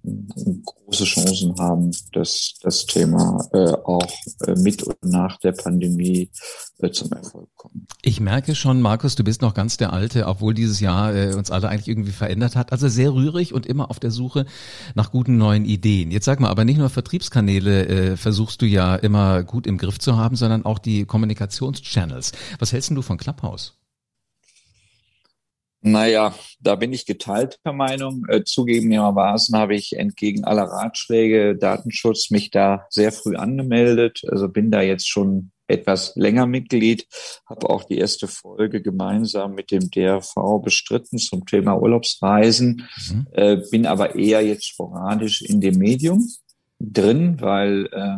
große 0.04 1.06
Chancen 1.06 1.56
haben, 1.58 1.92
dass 2.12 2.56
das 2.62 2.86
Thema 2.86 3.48
äh, 3.54 3.72
auch 3.72 4.12
äh, 4.46 4.56
mit 4.56 4.84
und 4.84 5.04
nach 5.04 5.38
der 5.40 5.54
Pandemie 5.54 6.30
äh, 6.80 6.92
zum 6.92 7.12
Erfolg 7.12 7.50
kommt. 7.56 7.76
Ich 8.02 8.20
merke 8.20 8.54
schon, 8.54 8.82
Markus, 8.82 9.16
du 9.16 9.24
bist 9.24 9.42
noch 9.42 9.54
ganz 9.54 9.78
der 9.78 9.94
Alte, 9.94 10.28
obwohl 10.28 10.54
dieses 10.54 10.80
Jahr 10.82 11.16
äh, 11.16 11.34
uns 11.34 11.52
alle 11.52 11.70
eigentlich 11.70 11.88
irgendwie 11.88 12.12
verändert 12.12 12.56
hat. 12.56 12.72
Also 12.72 12.90
sehr 12.90 13.14
rührig 13.14 13.54
und 13.54 13.66
immer 13.66 13.90
auf 13.90 14.00
der 14.00 14.12
Suche 14.12 14.46
nach 14.94 15.12
guten 15.12 15.38
neuen 15.38 15.66
Ideen. 15.66 16.12
Jetzt 16.12 16.26
sag 16.26 16.40
mal, 16.40 16.50
aber 16.50 16.66
nicht 16.66 16.78
nur 16.78 16.90
Vertriebskanäle 16.90 17.88
äh, 17.88 18.18
versuchst 18.18 18.62
du 18.62 18.66
ja 18.66 18.96
immer 18.96 19.44
gut 19.44 19.66
im 19.68 19.78
Griff 19.78 20.00
zu 20.00 20.18
haben, 20.18 20.36
sondern 20.36 20.66
auch 20.66 20.80
die 20.80 21.06
Kommunikationschannels. 21.06 22.34
Was 22.60 22.74
hältst 22.74 22.92
du 22.92 23.02
von 23.02 23.18
Clubhouse? 23.18 23.83
Naja, 25.86 26.34
da 26.62 26.76
bin 26.76 26.94
ich 26.94 27.06
geteilter 27.06 27.74
Meinung. 27.74 28.26
Äh, 28.30 28.44
zugegebenermaßen 28.46 29.56
habe 29.58 29.76
ich 29.76 29.98
entgegen 29.98 30.46
aller 30.46 30.64
Ratschläge 30.64 31.58
Datenschutz 31.58 32.32
mich 32.32 32.52
da 32.52 32.86
sehr 32.90 33.12
früh 33.12 33.36
angemeldet. 33.36 34.22
Also 34.30 34.48
bin 34.48 34.72
da 34.72 34.82
jetzt 34.82 35.10
schon 35.10 35.52
etwas 35.68 36.14
länger 36.16 36.46
Mitglied, 36.46 37.08
habe 37.46 37.70
auch 37.70 37.84
die 37.84 37.98
erste 37.98 38.28
Folge 38.28 38.82
gemeinsam 38.82 39.56
mit 39.56 39.72
dem 39.72 39.90
DRV 39.90 40.62
bestritten 40.64 41.18
zum 41.18 41.46
Thema 41.46 41.76
Urlaubsreisen, 41.76 42.88
mhm. 43.10 43.28
äh, 43.32 43.58
bin 43.72 43.86
aber 43.86 44.16
eher 44.16 44.42
jetzt 44.42 44.66
sporadisch 44.66 45.42
in 45.42 45.62
dem 45.62 45.78
Medium 45.78 46.28
drin, 46.80 47.40
weil 47.40 47.88
äh, 47.92 48.18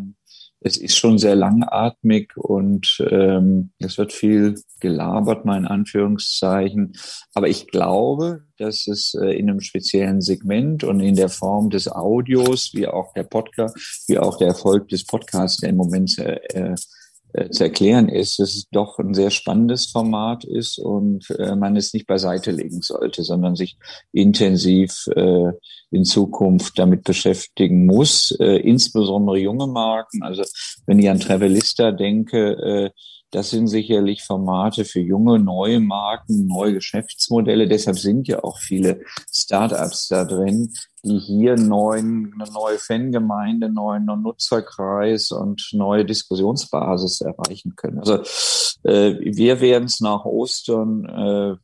es 0.66 0.78
ist 0.78 0.98
schon 0.98 1.20
sehr 1.20 1.36
langatmig 1.36 2.36
und 2.38 2.98
ähm, 3.12 3.70
es 3.78 4.00
wird 4.00 4.12
viel 4.12 4.56
gelabert, 4.80 5.46
mal 5.46 5.60
in 5.60 5.68
Anführungszeichen. 5.68 6.94
Aber 7.36 7.48
ich 7.48 7.68
glaube, 7.68 8.46
dass 8.58 8.88
es 8.88 9.14
äh, 9.14 9.38
in 9.38 9.48
einem 9.48 9.60
speziellen 9.60 10.22
Segment 10.22 10.84
und 10.84 11.02
in 11.02 11.16
der 11.16 11.30
Form 11.30 11.70
des 11.70 11.88
Audios, 11.88 12.72
wie 12.74 12.88
auch 12.88 13.14
der 13.14 13.26
Podcast, 13.26 14.06
wie 14.08 14.18
auch 14.18 14.40
der 14.40 14.48
Erfolg 14.48 14.88
des 14.88 15.06
Podcasts, 15.06 15.62
der 15.62 15.70
im 15.70 15.78
Moment 15.78 16.18
äh, 16.18 16.74
äh, 17.36 17.50
zu 17.50 17.64
erklären 17.64 18.08
ist, 18.08 18.40
dass 18.40 18.56
es 18.56 18.68
doch 18.72 18.98
ein 18.98 19.14
sehr 19.14 19.30
spannendes 19.30 19.88
Format 19.88 20.46
ist 20.46 20.80
und 20.80 21.30
äh, 21.32 21.56
man 21.56 21.76
es 21.76 21.94
nicht 21.94 22.08
beiseite 22.08 22.52
legen 22.52 22.82
sollte, 22.82 23.24
sondern 23.24 23.56
sich 23.56 23.78
intensiv 24.14 25.08
äh, 25.16 25.52
in 25.92 26.06
Zukunft 26.06 26.80
damit 26.80 27.04
beschäftigen 27.04 27.86
muss, 27.86 28.32
äh, 28.40 28.58
insbesondere 28.58 29.38
junge 29.38 29.68
Marken. 29.68 30.24
Also 30.24 30.44
wenn 30.86 31.00
ich 31.00 31.10
an 31.10 31.20
Travelista 31.20 31.92
denke, 31.92 32.54
äh, 32.54 32.90
das 33.32 33.50
sind 33.50 33.68
sicherlich 33.68 34.24
Formate 34.24 34.86
für 34.86 35.02
junge, 35.02 35.40
neue 35.40 35.82
Marken, 35.82 36.46
neue 36.46 36.74
Geschäftsmodelle. 36.74 37.68
Deshalb 37.68 38.00
sind 38.00 38.30
ja 38.30 38.42
auch 38.46 38.60
viele 38.60 39.02
Startups 39.30 40.08
da 40.08 40.24
drin, 40.24 40.72
die 41.06 41.20
hier 41.20 41.56
neuen, 41.56 42.34
eine 42.34 42.52
neue 42.52 42.80
Fangemeinde, 42.80 43.70
neuen 43.70 44.06
Nutzerkreis 44.06 45.32
und 45.32 45.70
neue 45.74 46.04
Diskussionsbasis 46.04 47.22
erreichen 47.22 47.76
können. 47.76 48.00
Also 48.00 48.16
äh, 48.84 49.16
wir 49.20 49.62
werden 49.62 49.86
es 49.86 50.02
nach 50.02 50.26
Ostern 50.26 51.06
äh, 51.06 51.56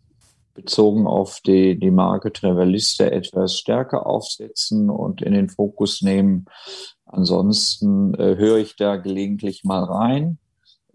bezogen 0.54 1.08
auf 1.08 1.40
die, 1.46 1.80
die 1.80 1.92
Marke 1.92 2.32
Trevalista 2.32 3.06
etwas 3.06 3.58
stärker 3.58 4.06
aufsetzen 4.06 4.90
und 4.90 5.22
in 5.22 5.34
den 5.34 5.50
Fokus 5.50 6.02
nehmen. 6.02 6.46
Ansonsten 7.06 8.14
äh, 8.14 8.38
höre 8.38 8.58
ich 8.58 8.76
da 8.76 8.98
gelegentlich 8.98 9.64
mal 9.64 9.84
rein 9.84 10.38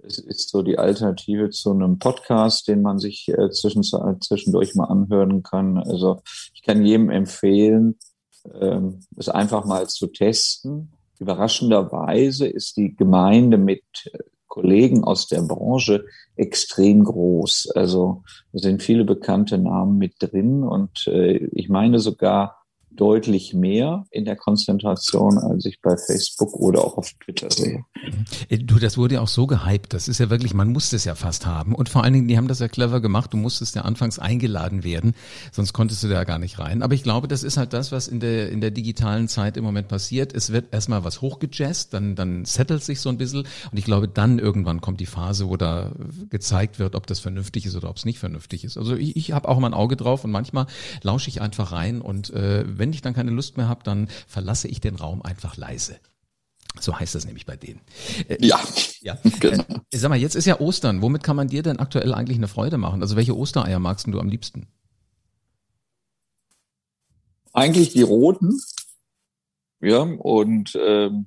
es 0.07 0.19
ist 0.19 0.51
so 0.51 0.63
die 0.63 0.79
Alternative 0.79 1.51
zu 1.51 1.73
einem 1.73 1.99
Podcast, 1.99 2.69
den 2.69 2.83
man 2.83 2.99
sich 2.99 3.29
äh, 3.29 3.51
zwischendurch 3.51 4.75
mal 4.75 4.85
anhören 4.85 5.43
kann. 5.43 5.79
Also 5.79 6.23
ich 6.55 6.63
kann 6.63 6.85
jedem 6.85 7.11
empfehlen, 7.11 7.99
ähm, 8.61 9.01
es 9.17 9.29
einfach 9.29 9.65
mal 9.65 9.89
zu 9.89 10.09
testen. 10.09 10.93
Überraschenderweise 11.19 12.47
ist 12.47 12.77
die 12.77 12.95
Gemeinde 12.95 13.59
mit 13.59 13.83
äh, 14.13 14.19
Kollegen 14.47 15.05
aus 15.05 15.27
der 15.27 15.43
Branche 15.43 16.07
extrem 16.37 17.05
groß. 17.05 17.71
Also 17.75 18.23
sind 18.53 18.83
viele 18.83 19.05
bekannte 19.05 19.59
Namen 19.59 19.99
mit 19.99 20.15
drin 20.19 20.63
und 20.63 21.07
äh, 21.09 21.37
ich 21.53 21.69
meine 21.69 21.99
sogar 21.99 22.66
deutlich 22.97 23.55
mehr 23.55 24.05
in 24.11 24.25
der 24.25 24.37
Konzentration, 24.37 25.39
als 25.39 25.65
ich 25.67 25.81
bei 25.81 25.97
Facebook 25.97 26.55
oder 26.55 26.85
auch 26.85 26.97
auf 26.97 27.13
Twitter 27.25 27.51
sehe. 27.51 27.85
Äh, 28.49 28.59
du, 28.59 28.79
das 28.79 28.99
wurde 28.99 29.17
ja 29.17 29.21
auch 29.21 29.29
so 29.29 29.47
gehypt. 29.47 29.93
Das 29.93 30.09
ist 30.09 30.19
ja 30.19 30.31
wirklich, 30.31 30.55
man 30.55 30.73
musste 30.73 30.97
es 30.97 31.05
ja 31.05 31.15
fast 31.15 31.47
haben. 31.47 31.75
Und 31.75 31.89
vor 31.89 32.05
allen 32.05 32.13
Dingen, 32.13 32.29
die 32.29 32.37
haben 32.37 32.49
das 32.49 32.61
ja 32.61 32.69
clever 32.69 33.01
gemacht. 33.01 33.33
Du 33.33 33.37
musstest 33.37 33.77
ja 33.77 33.83
anfangs 33.83 34.19
eingeladen 34.19 34.85
werden, 34.85 35.15
sonst 35.53 35.73
konntest 35.73 36.03
du 36.03 36.09
da 36.09 36.25
gar 36.25 36.39
nicht 36.39 36.59
rein. 36.59 36.83
Aber 36.83 36.95
ich 36.95 37.03
glaube, 37.03 37.29
das 37.29 37.43
ist 37.43 37.57
halt 37.57 37.73
das, 37.73 37.93
was 37.93 38.09
in 38.09 38.21
der, 38.21 38.51
in 38.51 38.61
der 38.61 38.71
digitalen 38.71 39.29
Zeit 39.29 39.57
im 39.57 39.65
Moment 39.65 39.89
passiert. 39.89 40.35
Es 40.35 40.53
wird 40.53 40.73
erstmal 40.73 41.05
was 41.05 41.21
hochgejazzt, 41.21 41.93
dann, 41.95 42.15
dann 42.17 42.45
settelt 42.45 42.83
sich 42.83 43.01
so 43.01 43.09
ein 43.09 43.19
bisschen. 43.19 43.41
Und 43.41 43.79
ich 43.79 43.85
glaube, 43.85 44.09
dann 44.09 44.39
irgendwann 44.39 44.81
kommt 44.81 45.01
die 45.01 45.07
Phase, 45.07 45.49
wo 45.49 45.57
da 45.57 45.93
gezeigt 46.31 46.79
wird, 46.79 46.95
ob 46.95 47.07
das 47.07 47.21
vernünftig 47.21 47.67
ist 47.67 47.77
oder 47.77 47.91
ob 47.91 47.97
es 47.97 48.05
nicht 48.05 48.19
vernünftig 48.19 48.65
ist. 48.65 48.77
Also 48.77 48.97
ich, 48.97 49.17
ich 49.17 49.33
habe 49.33 49.49
auch 49.49 49.59
mal 49.59 49.69
ein 49.69 49.75
Auge 49.75 49.97
drauf 49.97 50.25
und 50.25 50.31
manchmal 50.31 50.67
lausche 51.03 51.29
ich 51.29 51.41
einfach 51.41 51.73
rein 51.73 52.01
und 52.01 52.31
äh, 52.31 52.65
wenn 52.67 52.86
ich 52.93 53.03
dann 53.03 53.15
keine 53.15 53.31
Lust 53.31 53.57
mehr 53.57 53.69
habe, 53.69 53.85
dann 53.85 54.09
verlasse 54.27 54.69
ich 54.69 54.81
den 54.81 54.97
Raum 54.97 55.23
einfach 55.23 55.57
leise. 55.57 55.99
So 56.81 56.99
heißt 56.99 57.15
das 57.15 57.25
nämlich 57.25 57.47
bei 57.47 57.57
denen. 57.57 57.81
Äh, 58.29 58.45
ja. 58.45 58.61
Ja. 59.01 59.19
Genau. 59.41 59.65
Äh, 59.91 59.97
sag 59.97 60.09
mal, 60.09 60.17
jetzt 60.19 60.35
ist 60.35 60.47
ja 60.47 60.61
Ostern. 60.61 61.03
Womit 61.03 61.23
kann 61.23 61.37
man 61.37 61.49
dir 61.49 61.63
denn 61.63 61.79
aktuell 61.79 62.15
eigentlich 62.15 62.39
eine 62.39 62.49
Freude 62.49 62.79
machen? 62.79 63.03
Also 63.03 63.17
welche 63.17 63.37
Ostereier 63.37 63.79
magst 63.79 64.07
du 64.07 64.21
am 64.21 64.29
liebsten? 64.29 64.67
Eigentlich 67.53 67.93
die 67.93 68.03
roten. 68.03 68.61
Ja, 69.81 70.01
und 70.01 70.77
ähm, 70.79 71.27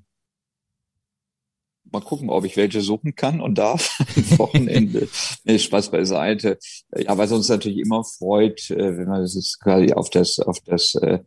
mal 1.92 2.02
gucken, 2.02 2.30
ob 2.30 2.46
ich 2.46 2.58
welche 2.58 2.82
suchen 2.82 3.16
kann 3.16 3.42
und 3.42 3.58
darf. 3.58 4.00
Wochenende. 4.38 5.08
nee, 5.44 5.60
Spaß 5.60 5.92
beiseite. 5.92 6.58
Ja, 6.96 7.18
was 7.18 7.32
uns 7.32 7.50
natürlich 7.50 7.80
immer 7.80 8.04
freut, 8.04 8.70
äh, 8.72 8.98
wenn 8.98 9.08
man 9.08 9.22
das 9.22 9.36
jetzt 9.36 9.60
quasi 9.60 9.94
auf 9.94 10.10
das, 10.10 10.40
auf 10.40 10.60
das 10.62 10.96
äh, 10.96 11.20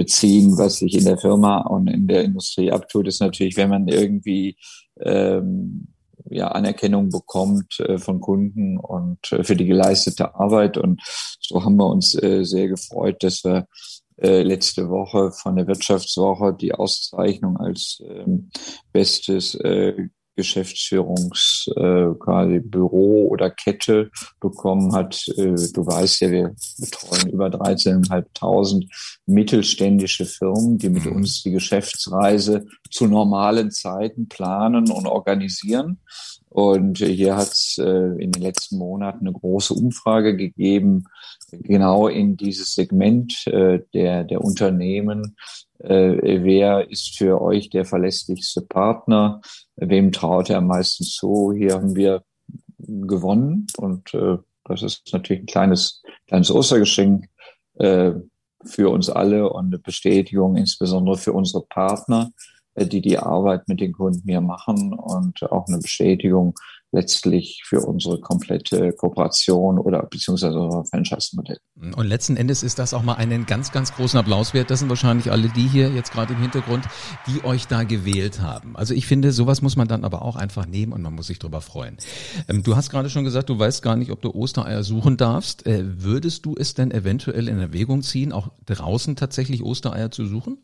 beziehen, 0.00 0.56
was 0.56 0.78
sich 0.78 0.96
in 0.96 1.04
der 1.04 1.18
Firma 1.18 1.60
und 1.60 1.86
in 1.86 2.08
der 2.08 2.24
Industrie 2.24 2.72
abtut, 2.72 3.06
ist 3.06 3.20
natürlich, 3.20 3.58
wenn 3.58 3.68
man 3.68 3.86
irgendwie 3.86 4.56
ähm, 4.98 5.88
ja, 6.30 6.48
Anerkennung 6.48 7.10
bekommt 7.10 7.80
äh, 7.80 7.98
von 7.98 8.18
Kunden 8.18 8.78
und 8.78 9.30
äh, 9.30 9.44
für 9.44 9.56
die 9.56 9.66
geleistete 9.66 10.34
Arbeit. 10.34 10.78
Und 10.78 11.02
so 11.38 11.62
haben 11.62 11.76
wir 11.76 11.86
uns 11.86 12.14
äh, 12.14 12.44
sehr 12.44 12.68
gefreut, 12.68 13.22
dass 13.22 13.44
wir 13.44 13.66
äh, 14.16 14.42
letzte 14.42 14.88
Woche 14.88 15.32
von 15.32 15.56
der 15.56 15.66
Wirtschaftswoche 15.66 16.54
die 16.58 16.72
Auszeichnung 16.72 17.58
als 17.58 18.02
ähm, 18.02 18.48
bestes 18.94 19.54
äh, 19.56 20.08
Geschäftsführungs 20.40 21.70
äh, 21.76 22.06
quasi 22.18 22.60
Büro 22.60 23.28
oder 23.28 23.50
Kette 23.50 24.10
bekommen 24.40 24.94
hat. 24.94 25.28
Äh, 25.36 25.54
du 25.72 25.86
weißt 25.86 26.22
ja, 26.22 26.30
wir 26.30 26.54
betreuen 26.78 27.30
über 27.30 27.46
13.500 27.48 28.88
mittelständische 29.26 30.24
Firmen, 30.24 30.78
die 30.78 30.88
mit 30.88 31.04
mhm. 31.04 31.16
uns 31.16 31.42
die 31.42 31.50
Geschäftsreise 31.50 32.66
zu 32.90 33.06
normalen 33.06 33.70
Zeiten 33.70 34.28
planen 34.28 34.90
und 34.90 35.06
organisieren. 35.06 36.00
Und 36.50 36.98
hier 36.98 37.36
hat 37.36 37.52
es 37.52 37.78
äh, 37.78 38.22
in 38.22 38.32
den 38.32 38.42
letzten 38.42 38.76
Monaten 38.76 39.26
eine 39.26 39.32
große 39.32 39.72
Umfrage 39.72 40.36
gegeben, 40.36 41.04
genau 41.52 42.08
in 42.08 42.36
dieses 42.36 42.74
Segment 42.74 43.46
äh, 43.46 43.80
der, 43.94 44.24
der 44.24 44.42
Unternehmen. 44.42 45.36
Äh, 45.78 46.42
wer 46.42 46.90
ist 46.90 47.16
für 47.16 47.40
euch 47.40 47.70
der 47.70 47.84
verlässlichste 47.84 48.62
Partner? 48.62 49.40
Wem 49.76 50.10
traut 50.10 50.50
er 50.50 50.58
am 50.58 50.66
meisten 50.66 51.04
zu? 51.04 51.52
Hier 51.56 51.74
haben 51.74 51.94
wir 51.94 52.24
gewonnen 52.78 53.68
und 53.78 54.12
äh, 54.14 54.38
das 54.64 54.82
ist 54.82 55.12
natürlich 55.12 55.42
ein 55.42 55.46
kleines, 55.46 56.02
kleines 56.26 56.50
Ostergeschenk 56.50 57.28
äh, 57.74 58.12
für 58.64 58.90
uns 58.90 59.08
alle 59.08 59.48
und 59.50 59.66
eine 59.66 59.78
Bestätigung 59.78 60.56
insbesondere 60.56 61.16
für 61.16 61.32
unsere 61.32 61.64
Partner, 61.64 62.32
die 62.86 63.00
die 63.00 63.18
Arbeit 63.18 63.68
mit 63.68 63.80
den 63.80 63.92
Kunden 63.92 64.22
hier 64.28 64.40
machen 64.40 64.92
und 64.92 65.42
auch 65.50 65.66
eine 65.68 65.78
Bestätigung 65.78 66.54
letztlich 66.92 67.62
für 67.64 67.80
unsere 67.80 68.20
komplette 68.20 68.92
Kooperation 68.92 69.78
oder 69.78 70.02
beziehungsweise 70.02 70.58
unser 70.58 70.84
Franchise-Modell. 70.84 71.58
Und 71.94 72.06
letzten 72.06 72.36
Endes 72.36 72.62
ist 72.62 72.78
das 72.78 72.94
auch 72.94 73.02
mal 73.02 73.14
einen 73.14 73.46
ganz, 73.46 73.70
ganz 73.70 73.94
großen 73.94 74.18
Applaus 74.18 74.54
wert. 74.54 74.70
Das 74.70 74.80
sind 74.80 74.88
wahrscheinlich 74.88 75.30
alle 75.30 75.48
die 75.48 75.68
hier 75.68 75.90
jetzt 75.90 76.12
gerade 76.12 76.34
im 76.34 76.40
Hintergrund, 76.40 76.84
die 77.28 77.44
euch 77.44 77.68
da 77.68 77.84
gewählt 77.84 78.40
haben. 78.40 78.76
Also 78.76 78.94
ich 78.94 79.06
finde, 79.06 79.30
sowas 79.32 79.62
muss 79.62 79.76
man 79.76 79.86
dann 79.86 80.04
aber 80.04 80.22
auch 80.22 80.36
einfach 80.36 80.66
nehmen 80.66 80.92
und 80.92 81.02
man 81.02 81.14
muss 81.14 81.28
sich 81.28 81.38
drüber 81.38 81.60
freuen. 81.60 81.96
Ähm, 82.48 82.62
du 82.62 82.74
hast 82.74 82.90
gerade 82.90 83.08
schon 83.08 83.24
gesagt, 83.24 83.48
du 83.48 83.58
weißt 83.58 83.82
gar 83.82 83.96
nicht, 83.96 84.10
ob 84.10 84.20
du 84.20 84.34
Ostereier 84.34 84.82
suchen 84.82 85.16
darfst. 85.16 85.66
Äh, 85.66 86.02
würdest 86.02 86.44
du 86.44 86.56
es 86.58 86.74
denn 86.74 86.90
eventuell 86.90 87.48
in 87.48 87.60
Erwägung 87.60 88.02
ziehen, 88.02 88.32
auch 88.32 88.48
draußen 88.66 89.14
tatsächlich 89.14 89.62
Ostereier 89.62 90.10
zu 90.10 90.26
suchen? 90.26 90.58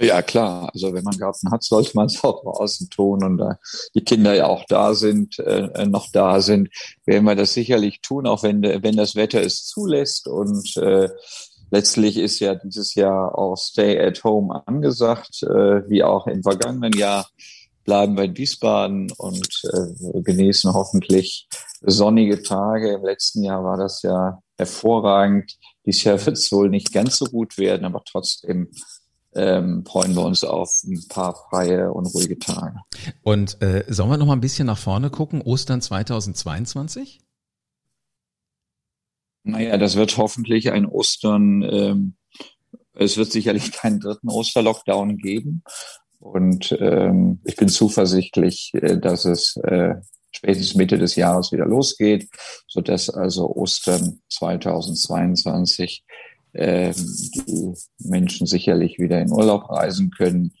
Ja, 0.00 0.22
klar. 0.22 0.70
Also 0.72 0.92
wenn 0.94 1.02
man 1.02 1.18
Garten 1.18 1.50
hat, 1.50 1.64
sollte 1.64 1.92
man 1.94 2.06
es 2.06 2.22
auch 2.22 2.42
draußen 2.42 2.88
tun 2.88 3.24
und 3.24 3.38
da 3.38 3.58
die 3.94 4.04
Kinder 4.04 4.34
ja 4.34 4.46
auch 4.46 4.64
da 4.68 4.94
sind, 4.94 5.38
äh, 5.40 5.86
noch 5.86 6.10
da 6.12 6.40
sind, 6.40 6.68
werden 7.04 7.24
wir 7.24 7.34
das 7.34 7.54
sicherlich 7.54 8.00
tun, 8.00 8.26
auch 8.26 8.44
wenn, 8.44 8.62
wenn 8.62 8.96
das 8.96 9.16
Wetter 9.16 9.42
es 9.42 9.64
zulässt. 9.64 10.28
Und 10.28 10.76
äh, 10.76 11.08
letztlich 11.70 12.16
ist 12.16 12.38
ja 12.38 12.54
dieses 12.54 12.94
Jahr 12.94 13.36
auch 13.36 13.56
Stay 13.56 13.98
at 13.98 14.22
Home 14.22 14.62
angesagt, 14.66 15.42
äh, 15.42 15.88
wie 15.88 16.04
auch 16.04 16.28
im 16.28 16.42
vergangenen 16.42 16.92
Jahr 16.92 17.26
bleiben 17.84 18.16
wir 18.16 18.24
in 18.24 18.36
Wiesbaden 18.36 19.10
und 19.16 19.48
äh, 19.72 20.22
genießen 20.22 20.74
hoffentlich 20.74 21.48
sonnige 21.80 22.42
Tage. 22.42 22.92
Im 22.92 23.04
letzten 23.04 23.42
Jahr 23.42 23.64
war 23.64 23.78
das 23.78 24.02
ja 24.02 24.42
hervorragend. 24.58 25.56
Dieses 25.86 26.04
Jahr 26.04 26.26
wird 26.26 26.36
es 26.36 26.52
wohl 26.52 26.68
nicht 26.68 26.92
ganz 26.92 27.16
so 27.16 27.24
gut 27.24 27.56
werden, 27.56 27.86
aber 27.86 28.02
trotzdem 28.04 28.70
ähm, 29.34 29.84
freuen 29.84 30.14
wir 30.14 30.24
uns 30.24 30.44
auf 30.44 30.82
ein 30.84 31.02
paar 31.08 31.34
freie 31.48 31.92
und 31.92 32.06
ruhige 32.06 32.38
Tage. 32.38 32.76
Und 33.22 33.60
äh, 33.62 33.84
sollen 33.88 34.10
wir 34.10 34.16
noch 34.16 34.26
mal 34.26 34.34
ein 34.34 34.40
bisschen 34.40 34.66
nach 34.66 34.78
vorne 34.78 35.10
gucken? 35.10 35.42
Ostern 35.42 35.80
2022? 35.80 37.20
Naja, 39.44 39.76
das 39.78 39.96
wird 39.96 40.16
hoffentlich 40.16 40.72
ein 40.72 40.86
Ostern. 40.86 41.62
Ähm, 41.62 42.16
es 42.94 43.16
wird 43.16 43.32
sicherlich 43.32 43.72
keinen 43.72 44.00
dritten 44.00 44.28
Osterlockdown 44.28 45.16
geben. 45.16 45.62
Und 46.18 46.76
ähm, 46.80 47.40
ich 47.44 47.56
bin 47.56 47.68
zuversichtlich, 47.68 48.72
äh, 48.74 48.98
dass 48.98 49.24
es 49.24 49.56
äh, 49.58 49.94
spätestens 50.32 50.74
Mitte 50.74 50.98
des 50.98 51.16
Jahres 51.16 51.52
wieder 51.52 51.66
losgeht, 51.66 52.28
so 52.66 52.80
dass 52.80 53.08
also 53.08 53.48
Ostern 53.54 54.20
2022 54.28 56.04
äh, 56.52 56.92
die 56.94 57.74
Menschen 57.98 58.46
sicherlich 58.46 58.98
wieder 58.98 59.20
in 59.20 59.32
Urlaub 59.32 59.70
reisen 59.70 60.10
können. 60.10 60.52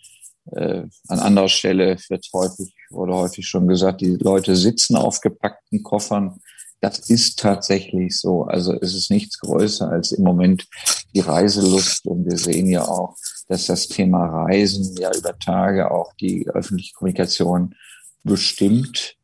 Äh, 0.52 0.84
an 1.08 1.18
anderer 1.18 1.48
Stelle 1.48 1.96
wird 2.08 2.26
häufig 2.32 2.74
oder 2.90 3.14
häufig 3.14 3.46
schon 3.46 3.68
gesagt, 3.68 4.00
die 4.00 4.16
Leute 4.16 4.56
sitzen 4.56 4.96
auf 4.96 5.20
gepackten 5.20 5.82
Koffern. 5.82 6.40
Das 6.80 7.10
ist 7.10 7.40
tatsächlich 7.40 8.16
so. 8.18 8.44
Also 8.44 8.72
es 8.80 8.94
ist 8.94 9.10
nichts 9.10 9.40
größer 9.40 9.90
als 9.90 10.12
im 10.12 10.24
Moment 10.24 10.68
die 11.14 11.20
Reiselust. 11.20 12.06
Und 12.06 12.24
wir 12.24 12.38
sehen 12.38 12.68
ja 12.68 12.86
auch, 12.86 13.16
dass 13.48 13.66
das 13.66 13.88
Thema 13.88 14.26
Reisen 14.26 14.96
ja 14.96 15.10
über 15.16 15.36
Tage 15.38 15.90
auch 15.90 16.12
die 16.14 16.48
öffentliche 16.48 16.92
Kommunikation 16.94 17.74
bestimmt. 18.22 19.17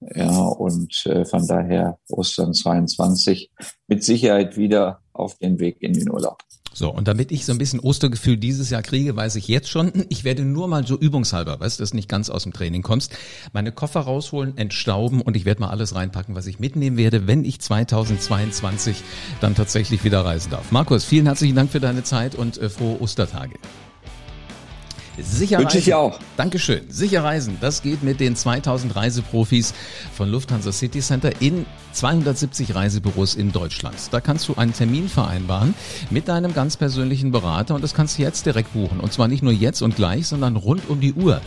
Ja, 0.00 0.46
und 0.46 1.06
äh, 1.06 1.24
von 1.24 1.46
daher 1.46 1.98
Ostern 2.08 2.54
22 2.54 3.50
mit 3.88 4.04
Sicherheit 4.04 4.56
wieder 4.56 5.00
auf 5.12 5.36
den 5.38 5.58
Weg 5.58 5.82
in 5.82 5.92
den 5.92 6.10
Urlaub. 6.10 6.38
So, 6.72 6.90
und 6.90 7.08
damit 7.08 7.32
ich 7.32 7.44
so 7.44 7.50
ein 7.50 7.58
bisschen 7.58 7.80
Ostergefühl 7.80 8.36
dieses 8.36 8.70
Jahr 8.70 8.82
kriege, 8.82 9.16
weiß 9.16 9.34
ich 9.34 9.48
jetzt 9.48 9.68
schon, 9.68 9.92
ich 10.08 10.22
werde 10.22 10.44
nur 10.44 10.68
mal 10.68 10.86
so 10.86 10.96
übungshalber, 10.96 11.58
weißt 11.58 11.80
du, 11.80 11.82
dass 11.82 11.94
nicht 11.94 12.08
ganz 12.08 12.30
aus 12.30 12.44
dem 12.44 12.52
Training 12.52 12.82
kommst, 12.82 13.12
meine 13.52 13.72
Koffer 13.72 14.00
rausholen, 14.00 14.56
entstauben 14.56 15.20
und 15.20 15.36
ich 15.36 15.44
werde 15.44 15.62
mal 15.62 15.70
alles 15.70 15.96
reinpacken, 15.96 16.36
was 16.36 16.46
ich 16.46 16.60
mitnehmen 16.60 16.96
werde, 16.96 17.26
wenn 17.26 17.44
ich 17.44 17.60
2022 17.60 19.02
dann 19.40 19.56
tatsächlich 19.56 20.04
wieder 20.04 20.24
reisen 20.24 20.50
darf. 20.50 20.70
Markus, 20.70 21.04
vielen 21.04 21.26
herzlichen 21.26 21.56
Dank 21.56 21.70
für 21.70 21.80
deine 21.80 22.04
Zeit 22.04 22.36
und 22.36 22.58
äh, 22.58 22.68
frohe 22.68 23.00
Ostertage. 23.00 23.58
Sicher 25.22 25.58
Wünsche 25.58 25.78
ich 25.78 25.94
auch. 25.94 26.18
Dankeschön. 26.36 26.82
Sicher 26.88 27.24
Reisen, 27.24 27.58
das 27.60 27.82
geht 27.82 28.02
mit 28.02 28.20
den 28.20 28.36
2000 28.36 28.94
Reiseprofis 28.94 29.74
von 30.14 30.28
Lufthansa 30.28 30.72
City 30.72 31.00
Center 31.00 31.30
in 31.40 31.66
270 31.92 32.74
Reisebüros 32.74 33.34
in 33.34 33.52
Deutschland. 33.52 33.96
Da 34.10 34.20
kannst 34.20 34.48
du 34.48 34.54
einen 34.54 34.72
Termin 34.72 35.08
vereinbaren 35.08 35.74
mit 36.10 36.28
deinem 36.28 36.54
ganz 36.54 36.76
persönlichen 36.76 37.32
Berater 37.32 37.74
und 37.74 37.82
das 37.82 37.94
kannst 37.94 38.18
du 38.18 38.22
jetzt 38.22 38.46
direkt 38.46 38.72
buchen. 38.72 39.00
Und 39.00 39.12
zwar 39.12 39.28
nicht 39.28 39.42
nur 39.42 39.52
jetzt 39.52 39.82
und 39.82 39.96
gleich, 39.96 40.26
sondern 40.26 40.56
rund 40.56 40.88
um 40.88 41.00
die 41.00 41.14
Uhr. 41.14 41.40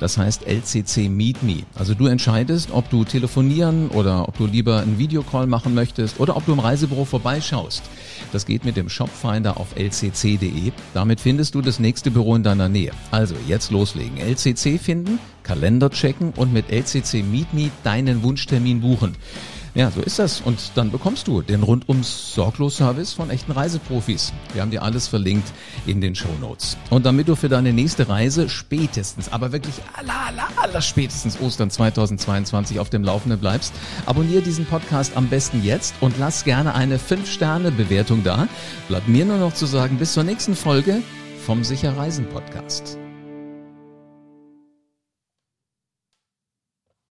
Das 0.00 0.16
heißt 0.16 0.46
LCC 0.46 1.08
Meet 1.08 1.42
Me. 1.42 1.62
Also 1.74 1.94
du 1.94 2.06
entscheidest, 2.06 2.70
ob 2.72 2.88
du 2.90 3.04
telefonieren 3.04 3.88
oder 3.88 4.28
ob 4.28 4.38
du 4.38 4.46
lieber 4.46 4.80
einen 4.80 4.98
Videocall 4.98 5.46
machen 5.46 5.74
möchtest 5.74 6.20
oder 6.20 6.36
ob 6.36 6.46
du 6.46 6.52
im 6.52 6.60
Reisebüro 6.60 7.04
vorbeischaust. 7.04 7.82
Das 8.32 8.46
geht 8.46 8.64
mit 8.64 8.76
dem 8.76 8.88
Shopfinder 8.88 9.56
auf 9.58 9.76
lcc.de. 9.76 10.72
Damit 10.94 11.20
findest 11.20 11.54
du 11.54 11.62
das 11.62 11.78
nächste 11.78 12.10
Büro 12.10 12.36
in 12.36 12.42
deiner 12.42 12.68
Nähe. 12.68 12.92
Also 13.10 13.34
jetzt 13.46 13.70
loslegen. 13.70 14.18
LCC 14.18 14.78
finden, 14.78 15.18
Kalender 15.42 15.90
checken 15.90 16.32
und 16.36 16.52
mit 16.52 16.70
LCC 16.70 17.22
Meet 17.22 17.54
Me 17.54 17.70
deinen 17.84 18.22
Wunschtermin 18.22 18.80
buchen. 18.80 19.16
Ja, 19.74 19.90
so 19.90 20.00
ist 20.00 20.18
das. 20.18 20.40
Und 20.40 20.72
dann 20.74 20.90
bekommst 20.90 21.28
du 21.28 21.42
den 21.42 21.62
rundums 21.62 22.34
Sorglos-Service 22.34 23.12
von 23.12 23.30
echten 23.30 23.52
Reiseprofis. 23.52 24.32
Wir 24.52 24.62
haben 24.62 24.70
dir 24.70 24.82
alles 24.82 25.08
verlinkt 25.08 25.52
in 25.86 26.00
den 26.00 26.14
Show 26.14 26.28
Notes. 26.40 26.76
Und 26.90 27.06
damit 27.06 27.28
du 27.28 27.36
für 27.36 27.48
deine 27.48 27.72
nächste 27.72 28.08
Reise 28.08 28.48
spätestens, 28.48 29.30
aber 29.30 29.52
wirklich 29.52 29.74
aller, 29.94 30.26
aller, 30.26 30.48
aller 30.56 30.80
spätestens 30.80 31.40
Ostern 31.40 31.70
2022 31.70 32.80
auf 32.80 32.90
dem 32.90 33.04
Laufenden 33.04 33.38
bleibst, 33.38 33.72
abonniere 34.06 34.42
diesen 34.42 34.66
Podcast 34.66 35.16
am 35.16 35.28
besten 35.28 35.62
jetzt 35.62 35.94
und 36.00 36.18
lass 36.18 36.44
gerne 36.44 36.74
eine 36.74 36.98
5-Sterne-Bewertung 36.98 38.24
da. 38.24 38.48
Bleibt 38.88 39.08
mir 39.08 39.24
nur 39.24 39.38
noch 39.38 39.54
zu 39.54 39.66
sagen, 39.66 39.98
bis 39.98 40.14
zur 40.14 40.24
nächsten 40.24 40.56
Folge 40.56 41.02
vom 41.44 41.64
Sicher 41.64 41.96
Reisen 41.96 42.28
Podcast. 42.28 42.98